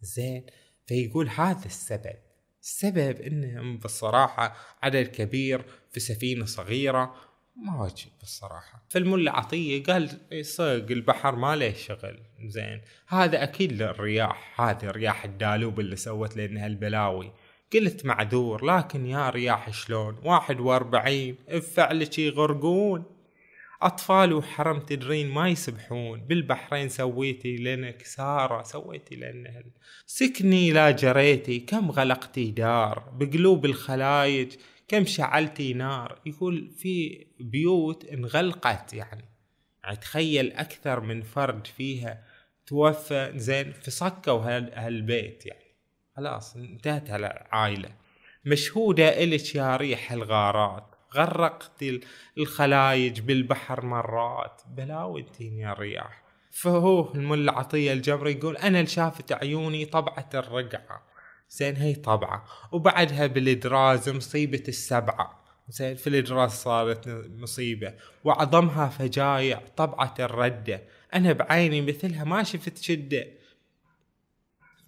[0.01, 0.45] زين
[0.87, 2.24] فيقول هذا السبب.
[2.65, 7.15] السبب إنهم بالصراحة عدد كبير في سفينة صغيرة
[7.55, 8.83] ما واجب بالصراحة.
[8.89, 10.09] فالملا عطية قال
[10.41, 12.81] صدق البحر ما له شغل زين.
[13.07, 17.31] هذا أكيد للرياح هذه رياح الدالوب اللي سوت لنا هالبلاوي.
[17.73, 23.14] قلت معذور لكن يا رياح شلون؟ واحد وأربعين بفعلك يغرقون
[23.81, 29.63] أطفال وحرم تدرين ما يسبحون بالبحرين سويتي لنا كسارة سويتي لنا
[30.05, 34.53] سكني لا جريتي كم غلقتي دار؟ بقلوب الخلايج
[34.87, 39.25] كم شعلتي نار؟ يقول في بيوت انغلقت يعني.
[39.83, 42.23] يعني تخيل أكثر من فرد فيها
[42.67, 44.41] توفى زين فصكوا
[44.85, 45.75] هالبيت يعني.
[46.17, 47.89] خلاص انتهت العائلة
[48.45, 50.94] مشهودة إلك يا ريح الغارات.
[51.15, 51.85] غرقت
[52.37, 54.61] الخلايج بالبحر مرات.
[54.67, 56.23] بلاوي يا رياح.
[56.51, 61.03] فهو الملا عطية الجمري يقول أنا اللي شافت عيوني طبعة الرقعة.
[61.49, 62.45] زين هي طبعة.
[62.71, 65.45] وبعدها بالإدراز مصيبة السبعة.
[65.69, 67.93] زين في الإدراز صارت مصيبة.
[68.23, 70.81] وأعظمها فجايع طبعة الردة.
[71.13, 73.27] أنا بعيني مثلها ما شفت شدة.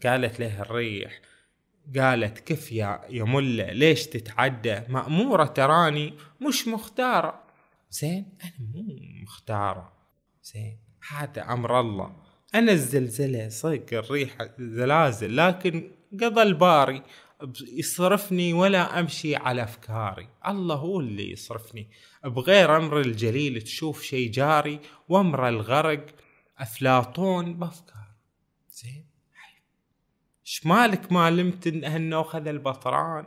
[0.06, 1.22] قالت له الريح
[1.96, 6.14] قالت كيف يا ملا ليش تتعدى؟ مأمورة تراني
[6.48, 7.44] مش مختارة.
[7.92, 8.86] زين أنا مو
[9.24, 9.94] مختارة.
[10.44, 12.16] زين هذا أمر الله.
[12.56, 17.04] أنا الزلزلة صدق الريحة زلازل لكن قضى الباري
[17.74, 20.30] يصرفني ولا أمشي على أفكاري.
[20.48, 21.90] الله هو اللي يصرفني.
[22.26, 26.06] بغير أمر الجليل تشوف شي جاري وأمر الغرق
[26.58, 28.08] أفلاطون بأفكار.
[28.72, 29.07] زين
[30.50, 33.26] شمالك ما لمت انه اخذ البطران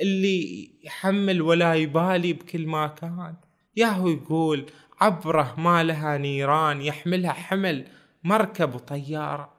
[0.00, 3.36] اللي يحمل ولا يبالي بكل ما كان.
[3.76, 4.66] ياهو يقول
[5.00, 7.86] عبره ما لها نيران يحملها حمل
[8.24, 9.52] مركب وطيارة.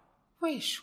[0.44, 0.82] ويش؟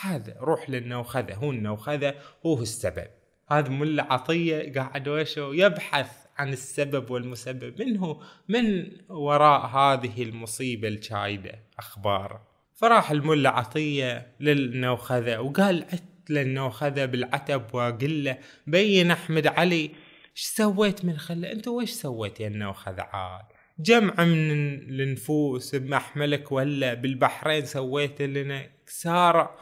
[0.00, 2.14] هذا روح للنوخذة هو النوخذة
[2.46, 3.08] هو السبب.
[3.50, 7.82] هذا ملا عطية قاعد ويشو يبحث عن السبب والمسبب.
[7.82, 12.49] منه من وراء هذه المصيبة الشايدة أخباره
[12.80, 18.34] فراح الملا عطية للنوخذة وقال عت للنوخذة بالعتب وقل
[18.66, 19.90] بين أحمد علي
[20.36, 23.44] إيش سويت من خلة؟ أنت ويش سويت يا النوخذة عاد؟
[23.78, 29.56] جمع من النفوس بمحملك ولا بالبحرين سويت لنا كسارة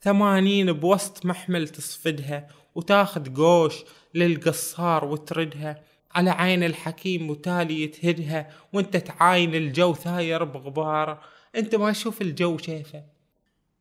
[0.00, 3.74] ثمانين بوسط محمل تصفدها وتاخذ قوش
[4.14, 5.82] للقصار وتردها
[6.14, 11.20] على عين الحكيم وتالي يتهدها وانت تعاين الجو ثاير بغبارة.
[11.56, 13.04] انت ما تشوف الجو شايفه.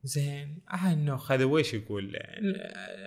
[0.04, 2.20] زين هاي النوخ هذا ويش يقول؟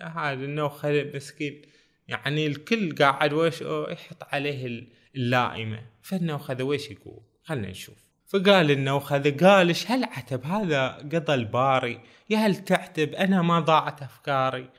[0.03, 1.63] هذا النوخ هذا مسكين
[2.09, 5.83] يعني الكل قاعد ويش يحط عليه اللائمة.
[6.03, 8.07] فالنوخ هذا ويش يقول؟ خلنا نشوف.
[8.27, 12.01] فقال النوخ هذا قال إيش هالعتب؟ هذا قضى الباري.
[12.31, 14.71] يا هل تعتب؟ أنا ما ضاعت أفكاري.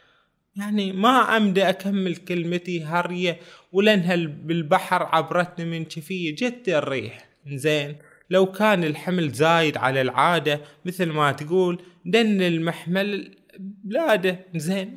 [0.56, 3.40] يعني ما أمدى أكمل كلمتي هرية
[3.72, 6.36] ولانها بالبحر عبرتني من شفية.
[6.36, 7.30] جت الريح.
[7.48, 7.98] زين.
[8.30, 14.40] لو كان الحمل زايد على العادة مثل ما تقول دن المحمل بلاده.
[14.56, 14.96] زين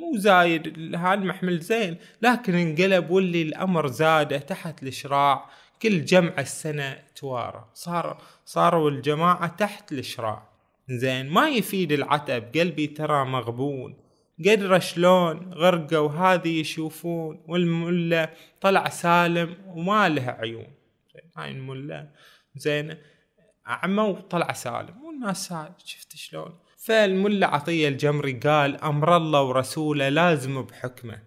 [0.00, 5.50] مو زايد هالمحمل زين لكن انقلب واللي الأمر زاده تحت الإشراع.
[5.82, 7.68] كل جمع السنة توارى.
[7.74, 10.48] صار صاروا الجماعة تحت الإشراع.
[10.88, 12.44] زين ما يفيد العتب.
[12.58, 13.96] قلبي ترى مغبون.
[14.46, 17.42] قدر شلون؟ غرقوا هذه يشوفون.
[17.48, 18.30] والملا
[18.60, 20.66] طلع سالم وما له عيون.
[21.36, 22.08] هاي الملا
[22.56, 22.96] زين
[23.68, 25.04] اعمى وطلع سالم.
[25.04, 31.22] والناس شفت شلون؟ فالملا عطية الجمري قال أمر الله ورسوله لازم بحكمه.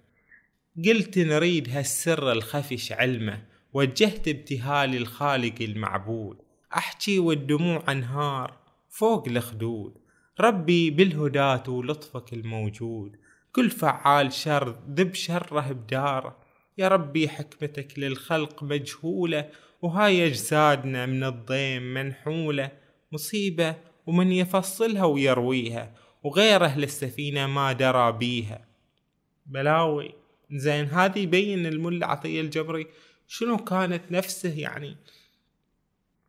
[0.85, 6.37] قلت نريد هالسر الخفش علمه وجهت ابتهالي الخالق المعبود.
[6.77, 8.57] أحكي والدموع أنهار
[8.89, 9.97] فوق الخدود
[10.39, 13.15] ربي بالهداة ولطفك الموجود.
[13.51, 16.37] كل فعال شر ذب شره بداره.
[16.77, 19.49] يا ربي حكمتك للخلق مجهولة
[19.85, 22.71] وهاي أجسادنا من الضيم منحولة
[23.11, 23.75] مصيبة
[24.05, 28.67] ومن يفصلها ويرويها وغير أهل السفينة ما درى بيها.
[29.45, 30.13] بلاوي
[30.51, 32.87] زين هذه يبين الملا عطية الجبري
[33.27, 34.95] شنو كانت نفسه يعني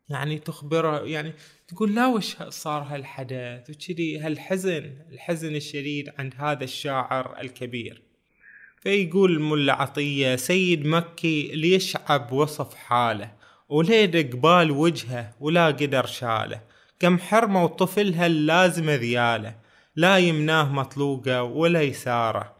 [0.09, 1.33] يعني تخبره يعني
[1.67, 8.01] تقول لا وش صار هالحدث؟ وكذي هالحزن الحزن الشديد عند هذا الشاعر الكبير.
[8.81, 13.36] فيقول الملا عطية سيد مكي ليشعب وصف حاله.
[13.69, 16.61] وليد قبال وجهه ولا قدر شاله.
[16.99, 19.55] كم حرمة وطفلها اللازمة ذياله.
[19.95, 22.55] لا يمناه مطلوقة ولا يساره.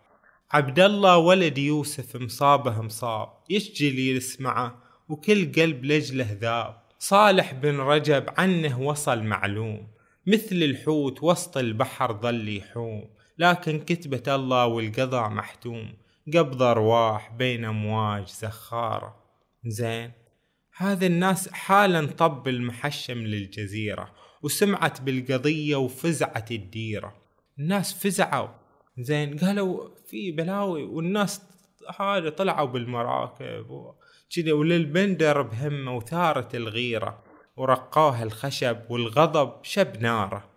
[0.51, 3.29] عبد الله ولد يوسف مصابه مصاب.
[3.49, 4.77] يشجل يسمعه
[5.09, 6.81] وكل قلب لجله ذاب.
[6.99, 9.87] صالح بن رجب عنه وصل معلوم.
[10.27, 13.09] مثل الحوت وسط البحر ظل يحوم.
[13.37, 15.93] لكن كتبة الله والقضاء محتوم.
[16.33, 19.15] قبض أرواح بين أمواج زخارة
[19.65, 20.11] زين؟
[20.79, 24.11] هذا الناس حالا طب المحشم للجزيرة
[24.41, 27.15] وسمعت بالقضية وفزعت الديرة.
[27.59, 28.47] الناس فزعوا.
[28.97, 31.41] زين قالوا في بلاوي والناس
[31.99, 33.93] هذا طلعوا بالمراكب
[34.35, 37.23] كذا وللبندر بهمة وثارت الغيرة
[37.57, 40.49] ورقوها الخشب والغضب شب ناره.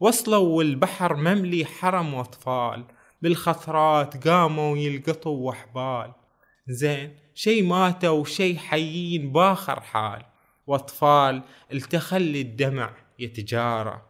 [0.00, 2.84] وصلوا والبحر مملي حرم وأطفال
[3.22, 6.12] بالخثرات قاموا يلقطوا وحبال.
[6.68, 10.22] زين شي ماتوا وشي حيين باخر حال.
[10.66, 14.02] واطفال التخلي الدمع يتجارى.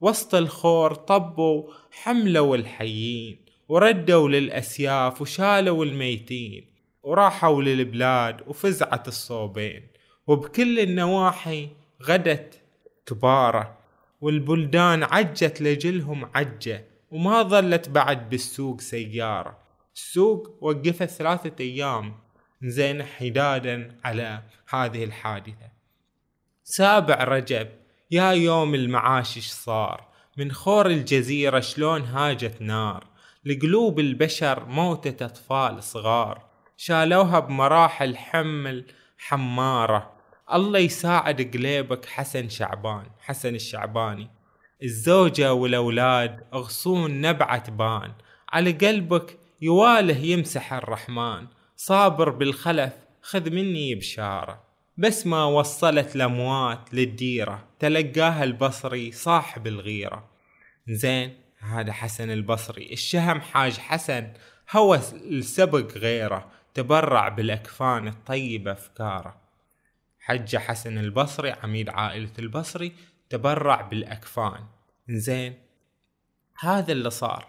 [0.00, 6.66] وسط الخور طبوا حملوا الحيين وردوا للأسياف وشالوا الميتين.
[7.02, 9.88] وراحوا للبلاد وفزعت الصوبين.
[10.26, 11.68] وبكل النواحي
[12.02, 12.62] غدت
[13.06, 13.78] كبارة
[14.20, 19.58] والبلدان عجت لجلهم عجة وما ظلت بعد بالسوق سيارة.
[19.94, 22.23] السوق وقفت ثلاثة أيام
[22.62, 25.70] زين حدادا على هذه الحادثة.
[26.64, 27.68] سابع رجب
[28.10, 30.08] يا يوم المعاش صار.
[30.36, 33.06] من خور الجزيرة شلون هاجت نار.
[33.44, 36.42] لقلوب البشر موتة أطفال صغار.
[36.76, 38.84] شالوها بمراحل حمل
[39.18, 40.12] حمارة.
[40.52, 44.30] الله يساعد قليبك حسن شعبان حسن الشعباني.
[44.82, 48.12] الزوجة والأولاد أغصون نبعة بان.
[48.48, 51.46] على قلبك يوالة يمسح الرحمن.
[51.86, 54.62] صابر بالخلف خذ مني بشارة.
[54.96, 60.30] بس ما وصلت الأموات للديرة تلقاها البصري صاحب الغيرة.
[60.88, 62.92] زين هذا حسن البصري.
[62.92, 64.32] الشهم حاج حسن
[64.70, 69.36] هوى السبق غيره تبرع بالأكفان الطيبة أفكاره.
[70.20, 72.92] حج حسن البصري عميد عائلة البصري
[73.30, 74.64] تبرع بالأكفان.
[75.08, 75.54] زين
[76.60, 77.46] هذا اللي صار.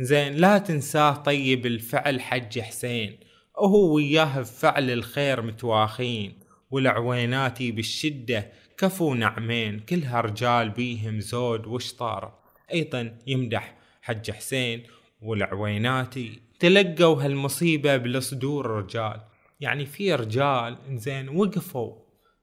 [0.00, 3.27] زين لا تنساه طيب الفعل حج حسين.
[3.60, 6.38] وهو وياه بفعل الخير متواخين
[6.70, 12.38] والعويناتي بالشدة كفو نعمين كلها رجال بيهم زود وشطار
[12.72, 14.82] أيضا يمدح حج حسين
[15.22, 19.20] والعويناتي تلقوا هالمصيبة بالصدور رجال
[19.60, 21.94] يعني في رجال زين وقفوا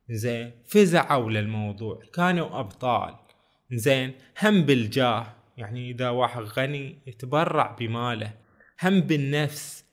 [0.10, 3.16] زين فزعوا للموضوع كانوا أبطال.
[3.72, 4.14] زين
[4.44, 8.34] هم بالجاه يعني إذا واحد غني يتبرع بماله
[8.84, 9.85] هم بالنفس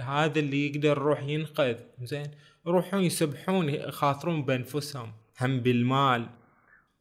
[0.00, 1.76] هذا اللي يقدر يروح ينقذ.
[2.02, 2.30] زين؟
[2.66, 6.26] يروحون يسبحون يخاطرون بأنفسهم هم بالمال.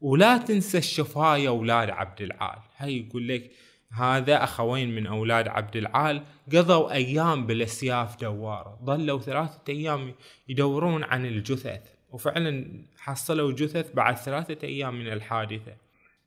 [0.02, 2.60] ولا تنسى الشفاية أولاد عبد العال.
[2.78, 3.52] هاي يقول لك
[3.92, 8.80] هذا أخوين من أولاد عبد العال قضوا أيام بالأسياف دوارة.
[8.84, 10.16] ظلوا ثلاثة أيام
[10.48, 11.82] يدورون عن الجثث.
[12.12, 15.76] وفعلا حصلوا جثث بعد ثلاثة أيام من الحادثة.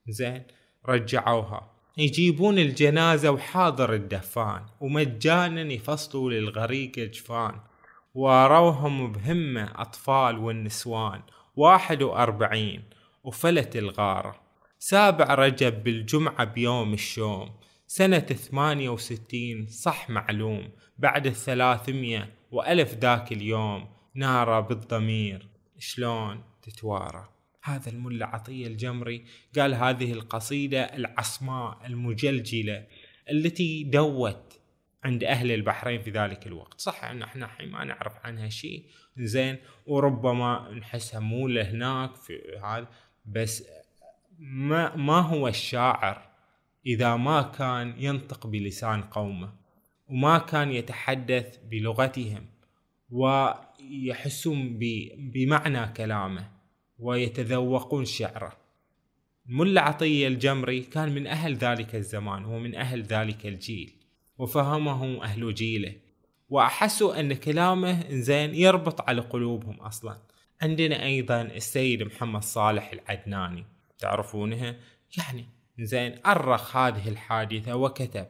[0.08, 0.42] زين؟
[0.88, 1.72] رجعوها.
[1.97, 7.61] يجيبون الجنازة وحاضر الدفان ومجانا يفصلوا للغريق جفان
[8.14, 11.22] واروهم بهمة أطفال والنسوان
[11.57, 12.82] واحد وأربعين
[13.24, 14.40] وفلت الغارة.
[14.78, 17.51] سابع رجب بالجمعة بيوم الشوم
[17.86, 25.49] سنة ثمانية وستين صح معلوم بعد الثلاثمية وألف ذاك اليوم نارة بالضمير.
[25.78, 27.28] شلون تتوارى؟
[27.62, 29.24] هذا الملا عطية الجمري
[29.58, 32.86] قال هذه القصيدة العصماء المجلجلة
[33.30, 34.58] التي دوت
[35.04, 36.80] عند أهل البحرين في ذلك الوقت.
[36.80, 38.84] صح أن إحنا الحين ما نعرف عنها شيء
[39.16, 39.56] زين
[39.86, 42.86] وربما نحسها مو لهناك في هذا
[43.26, 43.64] بس
[44.38, 46.28] ما ما هو الشاعر
[46.86, 49.52] إذا ما كان ينطق بلسان قومه
[50.08, 52.46] وما كان يتحدث بلغتهم
[53.10, 54.78] ويحسون
[55.16, 56.51] بمعنى كلامه.
[57.03, 58.53] ويتذوقون شعره.
[59.46, 63.92] ملا عطية الجمري كان من أهل ذلك الزمان ومن أهل ذلك الجيل
[64.38, 65.94] وفهمه أهل جيله.
[66.48, 70.18] وأحسوا أن كلامه زين يربط على قلوبهم أصلا.
[70.62, 73.64] عندنا أيضا السيد محمد صالح العدناني
[73.98, 74.76] تعرفونه
[75.18, 75.44] يعني
[75.78, 78.26] زين أرخ هذه الحادثة وكتب.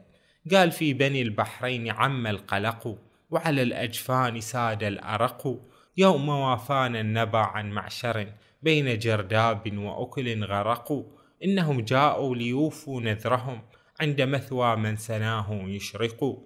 [0.51, 2.99] قال في بني البحرين عم القلق
[3.31, 5.61] وعلى الأجفان ساد الأرق
[5.97, 8.33] يوم وافانا النبا عن معشر
[8.63, 11.05] بين جرداب وأكل غرقوا
[11.45, 13.63] إنهم جاءوا ليوفوا نذرهم
[14.01, 16.39] عند مثوى من سناه يشرق.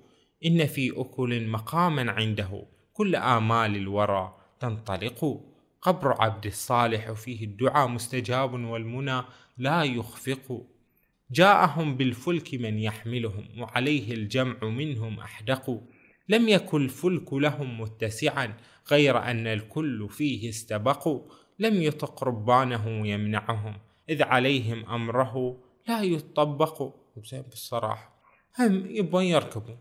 [0.45, 5.41] إن في أكل مقاما عنده كل آمال الورى تنطلق.
[5.83, 9.23] قبر عبد الصالح فيه الدعاء مستجاب والمنى
[9.59, 10.67] لا يخفق.
[11.31, 15.81] جاءهم بالفلك من يحملهم وعليه الجمع منهم أحدقوا
[16.29, 18.57] لم يكن الفلك لهم متسعا
[18.91, 21.23] غير أن الكل فيه استبقوا
[21.59, 23.74] لم يطق ربانه يمنعهم.
[24.09, 25.57] إذ عليهم أمره
[25.88, 26.94] لا يطبق.
[27.32, 28.16] بالصراحة
[28.59, 29.78] هم يبغون يركبون.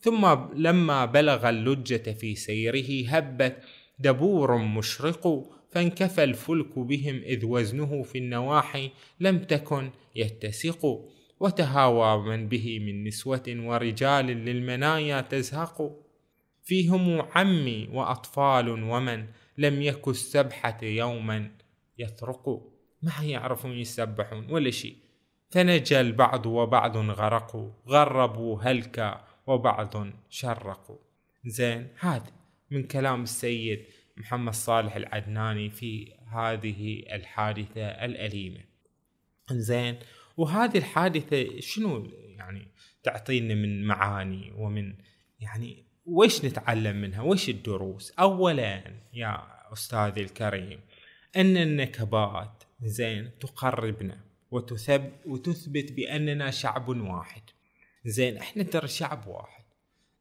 [0.00, 3.62] ثم لما بلغ اللجة في سيره هبت
[3.98, 11.10] دبور مشرق فانكفى الفلك بهم إذ وزنه في النواحي لم تكن يتسق.
[11.40, 16.00] وتهاوى من به من نسوة ورجال للمنايا تزهق.
[16.62, 19.26] فيهم عمي وأطفال ومن
[19.58, 21.50] لم يك السبحة يوما
[21.98, 24.96] يثرق ما يعرفون يسبحون ولا شيء.
[25.50, 27.70] فنجى البعض وبعض غرقوا.
[27.88, 30.98] غربوا هلكا وبعض شرقوا.
[31.46, 32.32] زين هذا
[32.70, 33.84] من كلام السيد
[34.16, 38.60] محمد صالح العدناني في هذه الحادثة الأليمة.
[39.52, 39.98] زين
[40.36, 42.68] وهذه الحادثة شنو يعني
[43.02, 44.94] تعطينا من معاني ومن
[45.40, 48.82] يعني وش نتعلم منها؟ وش الدروس؟ اولا
[49.14, 49.42] يا
[49.72, 50.80] أستاذي الكريم
[51.36, 57.42] أن النكبات زين تقربنا وتثب وتثبت بأننا شعب واحد.
[58.04, 59.64] زين إحنا ترى شعب واحد.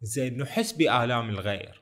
[0.01, 1.81] زين نحس بآلام الغير.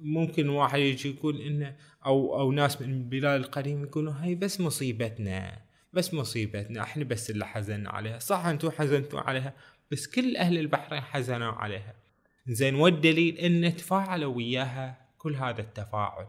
[0.00, 1.76] ممكن واحد يجي يقول انه
[2.06, 6.82] أو أو ناس من البلاد القديمه يقولوا هاي بس مصيبتنا بس مصيبتنا.
[6.82, 8.18] إحنا بس اللي حزنا عليها.
[8.18, 9.54] صح أنتم حزنتوا عليها
[9.90, 12.03] بس كل أهل البحرين حزنوا عليها.
[12.48, 16.26] زين والدليل إن تفاعلوا وياها كل هذا التفاعل.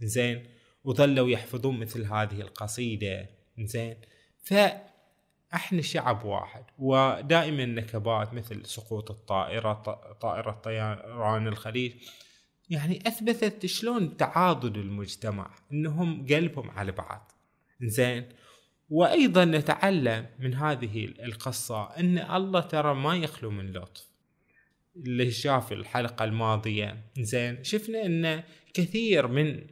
[0.00, 0.46] زين
[0.84, 3.28] وظلوا يحفظون مثل هذه القصيدة.
[3.58, 3.96] زين
[4.42, 9.72] فإحنا شعب واحد ودائما نكبات مثل سقوط الطائرة
[10.20, 11.92] طائرة طيران الخليج.
[12.70, 17.32] يعني أثبتت شلون تعاضد المجتمع إنهم قلبهم على بعض.
[17.82, 18.28] زين
[18.90, 24.09] وأيضا نتعلم من هذه القصة إن الله ترى ما يخلو من لطف.
[24.96, 27.04] اللي شاف الحلقة الماضية.
[27.18, 28.42] زين شفنا إن
[28.74, 29.66] كثير من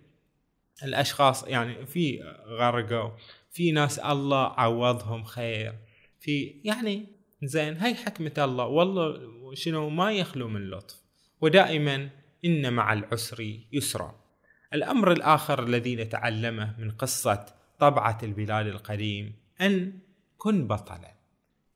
[0.82, 3.10] الأشخاص يعني في غرقوا
[3.50, 5.74] في ناس الله عوضهم خير
[6.20, 7.06] في يعني
[7.42, 8.66] زين هاي حكمة الله.
[8.66, 11.02] والله شنو ما يخلو من لطف.
[11.40, 12.10] ودائما
[12.44, 14.20] إن مع العسر يسرا.
[14.74, 17.46] الأمر الآخر الذي نتعلمه من قصة
[17.78, 19.98] طبعة البلاد القديم أن
[20.36, 21.14] كن بطلا.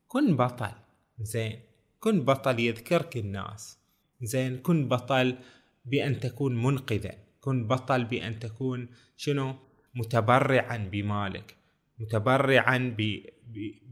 [0.09, 0.73] كن بطل
[1.21, 1.61] زين.
[2.05, 3.79] كن بطل يذكرك الناس.
[4.23, 5.37] زين كن بطل
[5.85, 9.55] بأن تكون منقذا كن بطل بأن تكون شنو؟
[9.95, 11.57] متبرعا بمالك.
[11.99, 12.97] متبرعا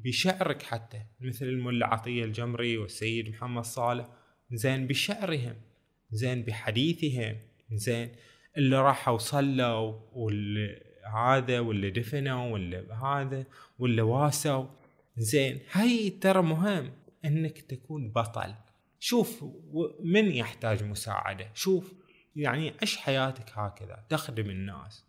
[0.04, 1.02] بشعرك حتى.
[1.20, 4.08] مثل الملا عطية الجمري والسيد محمد صالح.
[4.52, 5.56] زين بشعرهم.
[6.10, 7.36] زين بحديثهم.
[7.72, 8.08] زين
[8.56, 10.82] اللي راحوا صلوا واللي
[11.14, 13.44] هذا واللي دفنوا واللي هذا
[13.78, 14.66] واللي واسوا.
[15.16, 16.90] زين هاي ترى مهم.
[17.24, 18.54] إنك تكون بطل.
[19.00, 19.44] شوف
[20.04, 21.94] من يحتاج مساعدة؟ شوف
[22.36, 25.04] يعني عش حياتك هكذا؟ تخدم الناس.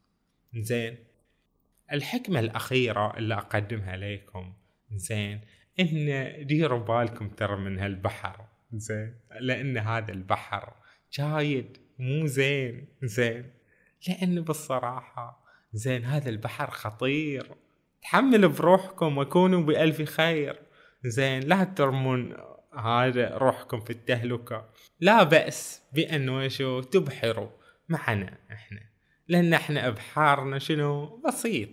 [0.56, 0.98] زين.
[1.92, 4.54] الحكمة الأخيرة اللي أقدمها لكم
[4.92, 5.42] زين
[5.80, 8.46] إن ديروا بالكم ترى من هالبحر.
[8.74, 9.16] زين.
[9.40, 10.74] لأن هذا البحر
[11.14, 12.88] جايد مو زين.
[13.04, 13.52] زين.
[14.08, 17.56] لأن بالصراحة زين هذا البحر خطير.
[18.02, 20.60] تحمل بروحكم وكونوا بألف خير.
[21.06, 22.38] زين لا ترمون
[22.80, 24.70] هذا روحكم في التهلكة.
[25.00, 27.50] لا بأس بأن شو تبحروا
[27.90, 28.82] معنا إحنا.
[29.28, 31.70] لأن إحنا أبحارنا شنو؟ بسيط.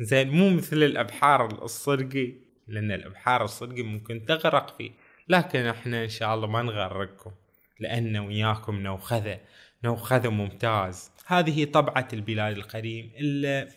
[0.00, 2.32] زين مو مثل الأبحار الصدقي
[2.68, 4.90] لأن الأبحار الصدقي ممكن تغرق فيه.
[5.28, 7.30] لكن إحنا إن شاء الله ما نغرقكم
[7.80, 9.40] لأن وياكم نوخذة.
[9.84, 11.10] نوخذة ممتاز.
[11.26, 13.68] هذه طبعة البلاد القديم اللي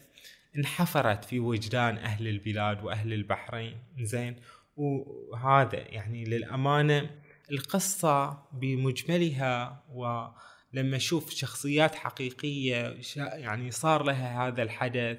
[0.57, 3.77] انحفرت في وجدان أهل البلاد وأهل البحرين.
[3.99, 4.35] زين
[4.77, 7.09] وهذا يعني للأمانة
[7.51, 15.17] القصة بمجملها ولما أشوف شخصيات حقيقية يعني صار لها هذا الحدث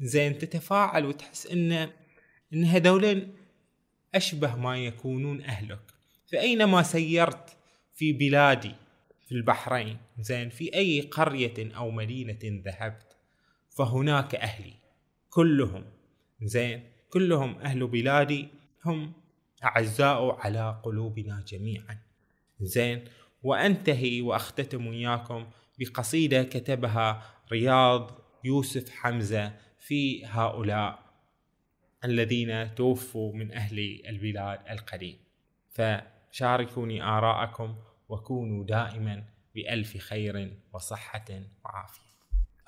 [0.00, 1.72] زين تتفاعل وتحس إن
[2.52, 3.34] إن هذولين
[4.14, 5.80] أشبه ما يكونون أهلك.
[6.32, 7.56] فأينما سيرت
[7.94, 8.74] في بلادي
[9.28, 13.16] في البحرين زين في أي قرية أو مدينة ذهبت
[13.70, 14.72] فهناك أهلي
[15.30, 15.84] كلهم
[16.42, 18.48] زين كلهم أهل بلادي
[18.84, 19.12] هم
[19.64, 21.98] أعزاء على قلوبنا جميعا.
[22.60, 23.04] زين
[23.42, 25.46] وأنتهي وأختتم وياكم
[25.78, 27.22] بقصيدة كتبها
[27.52, 28.10] رياض
[28.44, 30.98] يوسف حمزة في هؤلاء
[32.04, 35.16] الذين توفوا من أهل البلاد القديم.
[35.70, 37.76] فشاركوني آراءكم
[38.08, 39.24] وكونوا دائما
[39.54, 41.24] بألف خير وصحة
[41.64, 42.02] وعافية.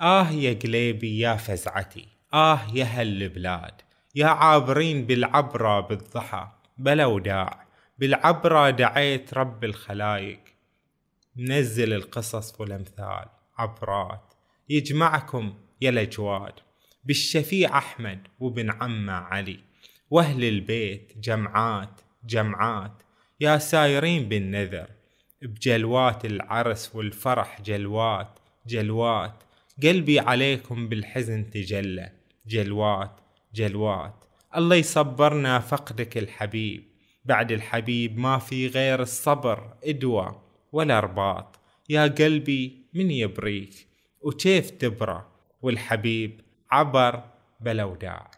[0.01, 2.09] آه يا قليبي يا فزعتي.
[2.35, 3.86] آه يا هالبلاد
[4.17, 6.49] يا عابرين بالعبرة بالضحى.
[6.79, 7.67] بلا وداع
[7.99, 10.41] بالعبرة دعيت رب الخلايق
[11.37, 13.27] منزل القصص والأمثال.
[13.59, 14.35] عبرات.
[14.69, 16.53] يجمعكم يا الأجواد.
[17.05, 19.61] بالشفيع أحمد وبن عمه علي.
[20.11, 23.03] وأهل البيت جمعات جمعات.
[23.41, 24.87] يا سايرين بالنذر.
[25.43, 29.43] بجلوات العرس والفرح جلوات جلوات.
[29.83, 32.13] قلبي عليكم بالحزن تجلى.
[32.47, 33.26] جلوات.
[33.57, 34.25] جلوات.
[34.57, 36.85] الله يصبرنا فقدك الحبيب.
[37.25, 40.41] بعد الحبيب ما في غير الصبر إدوى
[40.73, 41.59] ولا رباط.
[41.89, 43.87] يا قلبي من يبريك؟
[44.21, 45.27] وكيف تبرى؟
[45.63, 46.41] والحبيب
[46.71, 47.23] عبر
[47.61, 48.31] بلا وداع